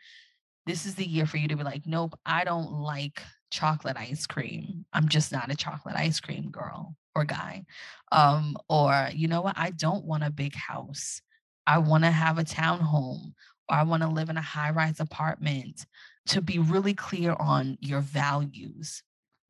this 0.67 0.85
is 0.85 0.97
the 0.97 1.07
year 1.07 1.25
for 1.25 1.39
you 1.39 1.49
to 1.49 1.57
be 1.57 1.63
like, 1.63 1.87
nope, 1.87 2.19
I 2.27 2.45
don't 2.45 2.73
like 2.73 3.23
chocolate 3.51 3.97
ice 3.97 4.27
cream. 4.27 4.85
I'm 4.93 5.09
just 5.09 5.33
not 5.33 5.51
a 5.51 5.57
chocolate 5.57 5.97
ice 5.97 6.21
cream 6.21 6.51
girl 6.51 6.97
or 7.15 7.25
guy. 7.25 7.65
Um, 8.13 8.57
or, 8.69 9.09
you 9.15 9.29
know 9.29 9.41
what? 9.41 9.57
I 9.57 9.71
don't 9.71 10.05
want 10.05 10.25
a 10.25 10.31
big 10.31 10.55
house. 10.55 11.23
I 11.67 11.79
want 11.79 12.05
to 12.05 12.11
have 12.11 12.39
a 12.39 12.45
townhome 12.45 13.33
or 13.69 13.77
I 13.77 13.83
want 13.85 14.03
to 14.03 14.09
live 14.09 14.31
in 14.31 14.37
a 14.37 14.43
high 14.43 14.71
rise 14.71 15.01
apartment 15.01 15.87
to 16.27 16.41
be 16.43 16.59
really 16.59 16.95
clear 16.95 17.35
on 17.39 17.79
your 17.81 18.01
values. 18.01 19.03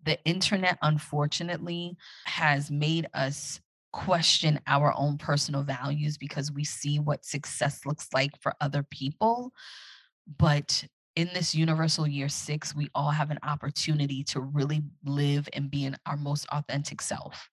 The 0.05 0.23
internet, 0.25 0.79
unfortunately, 0.83 1.97
has 2.25 2.71
made 2.71 3.09
us 3.15 3.61
question 3.93 4.61
our 4.67 4.95
own 4.97 5.19
personal 5.19 5.63
values 5.63 6.17
because 6.17 6.53
we 6.53 6.65
see 6.65 6.99
what 6.99 7.25
success 7.25 7.85
looks 7.87 8.09
like 8.13 8.31
for 8.41 8.55
other 8.61 8.83
people. 8.83 9.53
But 10.39 10.85
in 11.17 11.31
this 11.35 11.55
universal 11.55 12.07
year 12.07 12.29
six, 12.29 12.77
we 12.77 12.89
all 12.95 13.11
have 13.11 13.31
an 13.31 13.41
opportunity 13.43 14.23
to 14.25 14.41
really 14.41 14.83
live 15.05 15.49
and 15.53 15.71
be 15.71 15.85
in 15.85 15.97
our 16.07 16.17
most 16.17 16.47
authentic 16.53 17.03
self. 17.03 17.49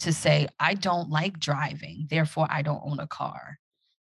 To 0.00 0.12
say, 0.12 0.46
I 0.60 0.74
don't 0.74 1.10
like 1.10 1.40
driving, 1.40 2.06
therefore 2.10 2.46
I 2.50 2.62
don't 2.62 2.82
own 2.84 3.00
a 3.00 3.06
car. 3.06 3.58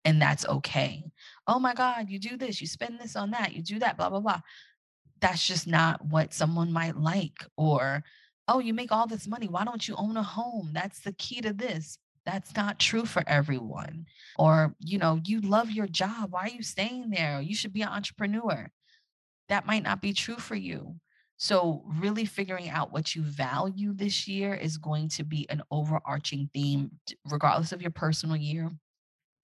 And 0.06 0.22
that's 0.22 0.46
okay. 0.46 1.12
Oh 1.48 1.60
my 1.60 1.74
God, 1.74 2.10
you 2.10 2.20
do 2.20 2.38
this, 2.38 2.62
you 2.62 2.68
spend 2.68 3.00
this 3.00 3.16
on 3.16 3.32
that, 3.32 3.54
you 3.54 3.62
do 3.62 3.80
that, 3.80 3.98
blah, 3.98 4.10
blah, 4.10 4.20
blah. 4.20 4.42
That's 5.22 5.46
just 5.46 5.68
not 5.68 6.04
what 6.06 6.34
someone 6.34 6.72
might 6.72 6.98
like. 6.98 7.46
Or, 7.56 8.04
oh, 8.48 8.60
you 8.60 8.74
make 8.74 8.92
all 8.92 9.08
this 9.08 9.28
money. 9.28 9.48
Why 9.48 9.64
don't 9.64 9.88
you 9.88 9.96
own 9.96 10.18
a 10.18 10.24
home? 10.24 10.72
That's 10.74 11.00
the 11.02 11.14
key 11.14 11.42
to 11.42 11.54
this. 11.54 11.98
That's 12.26 12.56
not 12.56 12.80
true 12.80 13.06
for 13.06 13.24
everyone. 13.28 14.06
Or, 14.38 14.76
you 14.80 14.98
know, 14.98 15.20
you 15.26 15.42
love 15.42 15.72
your 15.72 15.88
job. 15.88 16.32
Why 16.32 16.42
are 16.42 16.50
you 16.50 16.64
staying 16.64 17.10
there? 17.10 17.42
You 17.42 17.56
should 17.56 17.74
be 17.74 17.82
an 17.82 17.90
entrepreneur 17.90 18.70
that 19.52 19.66
might 19.66 19.84
not 19.84 20.02
be 20.02 20.14
true 20.14 20.38
for 20.38 20.56
you. 20.56 20.96
So, 21.38 21.84
really 22.00 22.26
figuring 22.26 22.70
out 22.70 22.94
what 22.94 23.16
you 23.16 23.24
value 23.24 23.94
this 23.94 24.28
year 24.28 24.54
is 24.54 24.78
going 24.78 25.10
to 25.10 25.24
be 25.24 25.50
an 25.50 25.62
overarching 25.72 26.50
theme, 26.54 26.92
regardless 27.30 27.72
of 27.72 27.82
your 27.82 27.92
personal 27.92 28.38
year, 28.38 28.72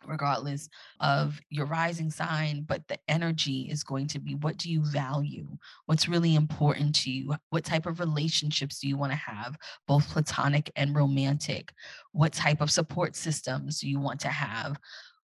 regardless 0.08 0.70
of 1.00 1.40
your 1.50 1.66
rising 1.66 2.10
sign. 2.10 2.64
But 2.68 2.88
the 2.88 2.98
energy 3.08 3.68
is 3.70 3.84
going 3.84 4.08
to 4.08 4.20
be 4.20 4.36
what 4.36 4.58
do 4.58 4.72
you 4.72 4.82
value? 4.84 5.48
What's 5.86 6.08
really 6.08 6.36
important 6.36 6.96
to 6.96 7.12
you? 7.12 7.36
What 7.50 7.64
type 7.64 7.86
of 7.86 8.00
relationships 8.00 8.80
do 8.80 8.88
you 8.88 8.98
want 8.98 9.12
to 9.12 9.18
have, 9.18 9.58
both 9.88 10.10
platonic 10.10 10.72
and 10.76 10.96
romantic? 10.96 11.74
What 12.12 12.34
type 12.34 12.62
of 12.62 12.72
support 12.72 13.16
systems 13.16 13.80
do 13.80 13.90
you 13.90 14.00
want 14.00 14.20
to 14.22 14.30
have? 14.30 14.80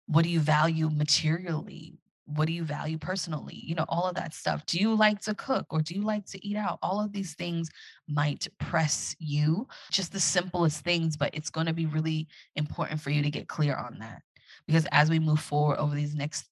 What 0.06 0.24
do 0.24 0.30
you 0.30 0.40
value 0.40 0.90
materially? 0.90 1.98
what 2.28 2.46
do 2.46 2.54
you 2.54 2.64
value 2.64 2.98
personally 2.98 3.56
you 3.56 3.74
know 3.74 3.86
all 3.88 4.04
of 4.08 4.16
that 4.16 4.34
stuff 4.34 4.66
do 4.66 4.78
you 4.78 4.94
like 4.94 5.22
to 5.22 5.34
cook 5.34 5.66
or 5.70 5.82
do 5.82 5.96
you 5.96 6.02
like 6.02 6.26
to 6.26 6.46
eat 6.46 6.58
out 6.58 6.78
all 6.82 7.00
of 7.00 7.14
these 7.14 7.34
things 7.36 7.70
might 8.08 8.48
press 8.60 9.16
you 9.18 9.66
just 9.92 10.12
the 10.12 10.20
simplest 10.20 10.84
things 10.84 11.16
but 11.16 11.34
it's 11.34 11.50
going 11.50 11.68
to 11.68 11.74
be 11.74 11.86
really 11.86 12.28
important 12.56 13.00
for 13.00 13.12
you 13.12 13.24
to 13.24 13.30
get 13.30 13.48
clear 13.48 13.76
on 13.76 13.98
that 14.00 14.22
because 14.68 14.86
as 14.92 15.10
we 15.10 15.20
move 15.20 15.40
forward 15.40 15.78
over 15.78 15.96
these 15.96 16.16
next 16.16 16.46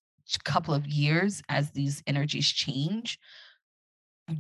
couple 0.44 0.74
of 0.74 0.88
years 0.88 1.44
as 1.50 1.72
these 1.72 2.02
energies 2.08 2.48
change 2.48 3.20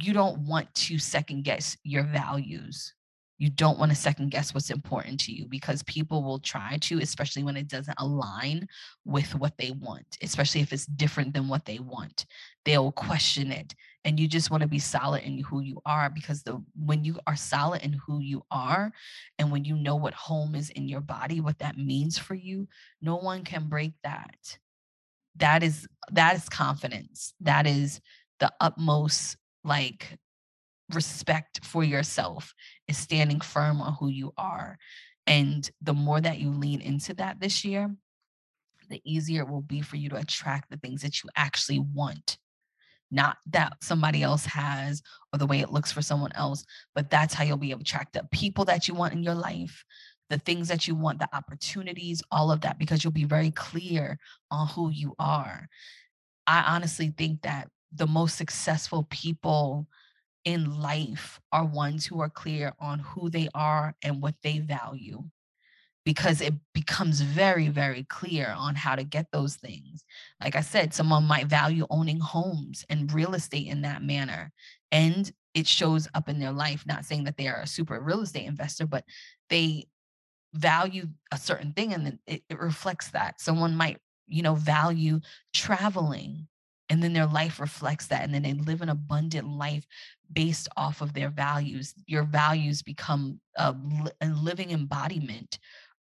you 0.02 0.14
don't 0.14 0.40
want 0.40 0.74
to 0.74 0.98
second 0.98 1.44
guess 1.44 1.78
your 1.84 2.04
values 2.04 2.96
you 3.38 3.50
don't 3.50 3.78
want 3.78 3.92
to 3.92 3.98
second 3.98 4.32
guess 4.32 4.54
what's 4.54 4.70
important 4.70 5.20
to 5.22 5.34
you 5.34 5.46
because 5.48 5.84
people 5.84 6.24
will 6.24 6.40
try 6.40 6.78
to, 6.82 7.00
especially 7.00 7.44
when 7.44 7.58
it 7.58 7.68
doesn't 7.68 8.00
align 8.00 8.68
with 9.04 9.36
what 9.36 9.58
they 9.58 9.72
want, 9.72 10.18
especially 10.22 10.62
if 10.62 10.72
it's 10.72 10.86
different 10.86 11.34
than 11.34 11.50
what 11.50 11.66
they 11.66 11.80
want. 11.80 12.26
They'll 12.64 12.94
question 12.94 13.52
it. 13.52 13.76
And 14.06 14.20
you 14.20 14.28
just 14.28 14.52
want 14.52 14.62
to 14.62 14.70
be 14.70 14.80
solid 14.80 15.24
in 15.24 15.39
who 15.39 15.62
you 15.62 15.82
are 15.84 16.10
because 16.12 16.44
the 16.44 16.63
when 16.76 17.04
you 17.04 17.20
are 17.26 17.36
solid 17.36 17.84
in 17.84 17.94
who 17.94 18.20
you 18.20 18.44
are 18.52 18.94
and 19.39 19.52
when 19.52 19.65
you 19.65 19.76
know 19.76 19.96
what 19.96 20.13
home 20.13 20.54
is 20.56 20.70
in 20.70 20.88
your 20.88 21.02
body, 21.02 21.41
what 21.41 21.58
that 21.60 21.78
means 21.78 22.18
for 22.18 22.36
you, 22.36 22.68
no 23.02 23.15
one 23.15 23.44
can 23.44 23.68
break 23.68 23.94
that. 24.04 24.60
That 25.38 25.63
is 25.63 25.88
that 26.12 26.36
is 26.36 26.48
confidence. 26.48 27.34
That 27.41 27.65
is 27.65 28.00
the 28.39 28.54
utmost 28.62 29.38
like 29.63 30.20
respect 30.94 31.65
for 31.65 31.84
yourself 31.84 32.54
is 32.88 32.98
standing 32.98 33.41
firm 33.41 33.82
on 33.82 33.96
who 34.00 34.08
you 34.08 34.34
are. 34.38 34.78
And 35.28 35.70
the 35.82 35.94
more 35.94 36.22
that 36.22 36.39
you 36.39 36.52
lean 36.52 36.82
into 36.82 37.15
that 37.15 37.39
this 37.39 37.65
year, 37.65 37.94
the 38.89 39.02
easier 39.04 39.41
it 39.41 39.50
will 39.50 39.62
be 39.62 39.82
for 39.82 39.96
you 39.96 40.10
to 40.10 40.18
attract 40.18 40.70
the 40.70 40.78
things 40.78 41.02
that 41.02 41.24
you 41.24 41.30
actually 41.36 41.80
want. 41.80 42.38
Not 43.12 43.38
that 43.52 43.74
somebody 43.82 44.24
else 44.24 44.46
has 44.46 45.02
or 45.32 45.39
the 45.39 45.46
way 45.46 45.60
it 45.60 45.72
looks 45.72 45.91
for 45.91 46.02
someone 46.02 46.32
else, 46.34 46.65
but 46.94 47.10
that's 47.10 47.34
how 47.34 47.44
you'll 47.44 47.58
be 47.58 47.72
able 47.72 47.84
to 47.84 48.06
the 48.13 48.28
people 48.32 48.65
that 48.65 48.88
you 48.88 48.94
want 48.94 49.13
in 49.13 49.24
your 49.24 49.36
life, 49.36 49.84
the 50.30 50.39
things 50.39 50.68
that 50.68 50.88
you 50.88 50.96
want, 50.96 51.20
the 51.20 51.30
opportunities, 51.36 52.22
all 52.32 52.52
of 52.52 52.62
that, 52.62 52.80
because 52.80 53.04
you'll 53.04 53.13
be 53.13 53.26
very 53.26 53.52
clear 53.52 54.18
on 54.52 54.68
who 54.68 54.89
you 54.89 55.13
are. 55.20 55.68
I 56.48 56.76
honestly 56.76 57.13
think 57.15 57.44
that 57.44 57.70
the 57.94 58.08
most 58.08 58.36
successful 58.36 59.08
people 59.10 59.88
in 60.44 60.80
life 60.80 61.39
are 61.52 61.65
ones 61.65 62.06
who 62.06 62.22
are 62.22 62.30
clear 62.30 62.74
on 62.80 63.00
who 63.00 63.30
they 63.30 63.50
are 63.54 63.96
and 64.04 64.22
what 64.22 64.36
they 64.44 64.60
value 64.60 65.24
because 66.06 66.39
it 66.39 66.54
becomes 66.74 67.22
very 67.22 67.68
very 67.68 68.04
clear 68.04 68.54
on 68.58 68.76
how 68.76 68.96
to 68.96 69.04
get 69.04 69.28
those 69.32 69.56
things 69.56 70.06
like 70.41 70.56
i 70.56 70.62
said 70.62 70.94
someone 70.94 71.24
might 71.24 71.48
value 71.48 71.86
owning 71.89 72.20
homes 72.20 72.86
and 72.89 73.12
real 73.12 73.34
estate 73.34 73.68
in 73.68 73.82
that 73.82 74.04
manner 74.04 74.52
and 74.91 75.34
it 75.54 75.68
shows 75.68 76.08
up 76.13 76.30
in 76.30 76.39
their 76.39 76.52
life 76.52 76.86
not 76.86 77.06
saying 77.06 77.24
that 77.24 77.38
they 77.38 77.48
are 77.48 77.62
a 77.62 77.68
super 77.68 78.00
real 78.00 78.22
estate 78.22 78.46
investor 78.46 78.86
but 78.86 79.04
they 79.50 79.86
value 80.54 81.08
a 81.34 81.38
certain 81.38 81.74
thing 81.74 81.94
and 81.94 82.20
it, 82.28 82.41
it 82.50 82.60
reflects 82.60 83.10
that 83.10 83.41
someone 83.41 83.76
might 83.76 83.98
you 84.28 84.41
know 84.41 84.56
value 84.56 85.20
traveling 85.54 86.48
and 86.89 87.02
then 87.02 87.13
their 87.13 87.26
life 87.26 87.60
reflects 87.60 88.08
that 88.08 88.24
and 88.24 88.34
then 88.34 88.44
they 88.44 88.54
live 88.54 88.82
an 88.82 88.89
abundant 88.89 89.48
life 89.48 89.88
based 90.32 90.68
off 90.78 91.02
of 91.02 91.13
their 91.13 91.30
values. 91.30 91.94
Your 92.08 92.24
values 92.24 92.82
become 92.82 93.39
a, 93.58 93.76
a 94.22 94.28
living 94.28 94.72
embodiment 94.72 95.60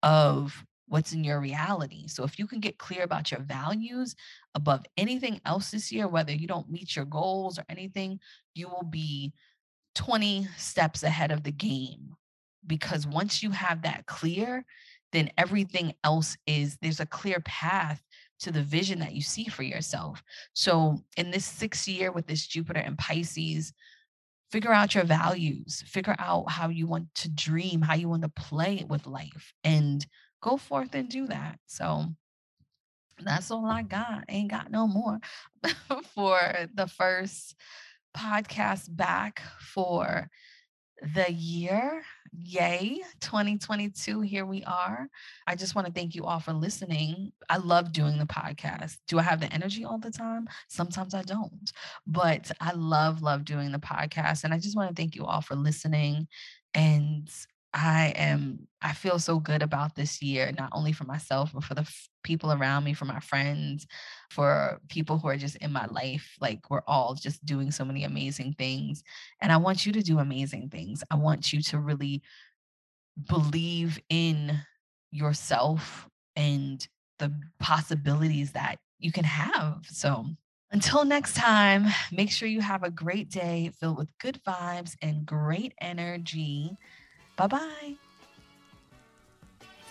of 0.03 0.65
what's 0.89 1.13
in 1.13 1.23
your 1.23 1.41
reality. 1.41 2.09
So 2.09 2.25
if 2.25 2.39
you 2.39 2.47
can 2.47 2.61
get 2.61 2.79
clear 2.79 3.03
about 3.03 3.31
your 3.31 3.41
values 3.41 4.15
above 4.55 4.85
anything 4.97 5.41
else 5.45 5.71
this 5.71 5.93
year, 5.93 6.09
whether 6.09 6.33
you 6.33 6.47
don't 6.47 6.71
meet 6.71 6.97
your 6.97 7.05
goals 7.05 7.59
or 7.59 7.65
anything, 7.69 8.21
you 8.55 8.69
will 8.69 8.87
be 8.89 9.33
20 9.95 10.49
steps 10.57 11.03
ahead 11.03 11.31
of 11.31 11.43
the 11.43 11.53
game. 11.53 12.15
Because 12.67 13.07
once 13.07 13.43
you 13.43 13.51
have 13.51 13.83
that 13.83 14.07
clear, 14.07 14.65
then 15.13 15.31
everything 15.39 15.95
else 16.05 16.37
is 16.47 16.77
there's 16.81 17.01
a 17.01 17.07
clear 17.07 17.41
path 17.41 18.03
to 18.41 18.53
the 18.53 18.63
vision 18.63 18.99
that 19.01 19.15
you 19.15 19.23
see 19.23 19.47
for 19.47 19.63
yourself. 19.63 20.23
So 20.53 21.03
in 21.17 21.31
this 21.31 21.45
sixth 21.45 21.89
year 21.89 22.13
with 22.13 22.27
this 22.27 22.47
Jupiter 22.47 22.81
and 22.81 22.97
Pisces, 22.97 23.73
figure 24.51 24.73
out 24.73 24.95
your 24.95 25.05
values, 25.05 25.83
figure 25.87 26.17
out 26.19 26.51
how 26.51 26.69
you 26.69 26.87
want 26.87 27.15
to 27.17 27.29
dream, 27.29 27.83
how 27.83 27.95
you 27.95 28.09
want 28.09 28.23
to 28.23 28.29
play 28.29 28.85
with 28.89 29.07
life, 29.07 29.53
and 29.65 30.07
go 30.41 30.57
forth 30.57 30.95
and 30.95 31.09
do 31.09 31.27
that. 31.27 31.59
So 31.67 32.07
that's 33.21 33.51
all 33.51 33.67
I 33.67 33.83
got. 33.83 34.25
Ain't 34.29 34.51
got 34.51 34.71
no 34.71 34.87
more 34.87 35.19
for 36.15 36.41
the 36.75 36.87
first 36.87 37.55
podcast 38.17 38.95
back 38.95 39.43
for 39.61 40.29
the 41.03 41.31
year. 41.33 42.03
Yay, 42.33 43.01
2022. 43.21 44.21
Here 44.21 44.45
we 44.45 44.63
are. 44.65 45.09
I 45.47 45.55
just 45.55 45.75
want 45.75 45.87
to 45.87 45.93
thank 45.93 46.15
you 46.15 46.25
all 46.25 46.41
for 46.41 46.53
listening. 46.53 47.33
I 47.49 47.57
love 47.57 47.93
doing 47.93 48.19
the 48.19 48.27
podcast. 48.27 48.99
Do 49.07 49.19
I 49.19 49.23
have 49.23 49.41
the 49.41 49.53
energy 49.53 49.85
all 49.85 49.99
the 49.99 50.11
time? 50.11 50.49
Sometimes 50.69 51.15
I 51.15 51.23
don't, 51.23 51.73
but 52.07 52.51
I 52.61 52.73
love, 52.73 53.23
love 53.23 53.45
doing 53.45 53.73
the 53.73 53.79
podcast. 53.79 54.45
And 54.45 54.53
I 54.53 54.59
just 54.59 54.77
want 54.77 54.95
to 54.95 55.01
thank 55.01 55.15
you 55.15 55.25
all 55.25 55.41
for 55.41 55.55
listening. 55.55 56.29
And 56.75 57.29
I 57.75 58.15
am, 58.17 58.67
I 58.81 58.95
feel 58.95 59.19
so 59.19 59.39
good 59.39 59.63
about 59.63 59.95
this 59.95 60.23
year, 60.23 60.53
not 60.57 60.71
only 60.73 60.93
for 60.93 61.05
myself, 61.05 61.51
but 61.53 61.65
for 61.65 61.75
the 61.75 61.83
f- 61.83 62.09
people 62.23 62.53
around 62.53 62.85
me, 62.85 62.95
for 62.95 63.05
my 63.05 63.21
friends, 63.21 63.87
for 64.31 64.81
people 64.89 65.19
who 65.19 65.29
are 65.29 65.37
just 65.37 65.57
in 65.57 65.73
my 65.73 65.87
life. 65.87 66.35
Like 66.41 66.71
we're 66.71 66.83
all 66.87 67.15
just 67.15 67.45
doing 67.45 67.71
so 67.71 67.85
many 67.85 68.05
amazing 68.05 68.55
things. 68.55 69.03
And 69.43 69.53
I 69.53 69.59
want 69.59 69.85
you 69.85 69.93
to 69.93 70.03
do 70.03 70.19
amazing 70.19 70.71
things. 70.71 71.05
I 71.11 71.17
want 71.17 71.53
you 71.53 71.61
to 71.63 71.79
really 71.79 72.23
believe 73.29 73.99
in 74.09 74.61
yourself 75.11 76.09
and 76.37 76.87
the 77.19 77.33
possibilities 77.59 78.53
that 78.53 78.79
you 78.99 79.13
can 79.13 79.25
have. 79.25 79.85
So, 79.89 80.27
until 80.71 81.05
next 81.05 81.35
time, 81.35 81.87
make 82.13 82.31
sure 82.31 82.47
you 82.47 82.61
have 82.61 82.83
a 82.83 82.91
great 82.91 83.31
day 83.31 83.71
filled 83.81 83.97
with 83.97 84.11
good 84.19 84.39
vibes 84.47 84.97
and 85.01 85.25
great 85.25 85.73
energy. 85.81 86.77
Bye 87.39 87.47
bye. 87.47 87.95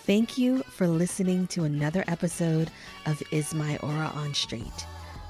Thank 0.05 0.37
you 0.37 0.63
for 0.63 0.87
listening 0.87 1.47
to 1.47 1.63
another 1.63 2.03
episode 2.07 2.69
of 3.05 3.21
Is 3.31 3.53
My 3.53 3.77
Aura 3.77 4.11
on 4.15 4.33
Straight. 4.33 4.85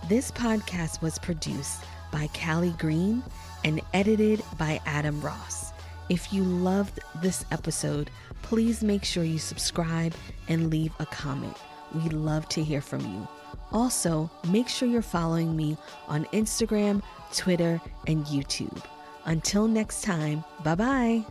This 0.09 0.31
podcast 0.31 1.01
was 1.01 1.19
produced 1.19 1.83
by 2.11 2.27
Callie 2.33 2.75
Green 2.77 3.23
and 3.63 3.81
edited 3.93 4.41
by 4.57 4.81
Adam 4.85 5.21
Ross. 5.21 5.73
If 6.09 6.33
you 6.33 6.43
loved 6.43 6.99
this 7.21 7.45
episode, 7.51 8.09
please 8.41 8.83
make 8.83 9.03
sure 9.03 9.23
you 9.23 9.39
subscribe 9.39 10.13
and 10.47 10.69
leave 10.69 10.93
a 10.99 11.05
comment. 11.05 11.57
We 11.93 12.09
love 12.09 12.49
to 12.49 12.63
hear 12.63 12.81
from 12.81 13.01
you. 13.01 13.27
Also, 13.71 14.29
make 14.49 14.69
sure 14.69 14.87
you're 14.87 15.01
following 15.01 15.55
me 15.55 15.77
on 16.07 16.25
Instagram, 16.25 17.03
Twitter, 17.33 17.81
and 18.07 18.25
YouTube. 18.25 18.83
Until 19.25 19.67
next 19.67 20.03
time, 20.03 20.43
bye 20.63 20.75
bye. 20.75 21.25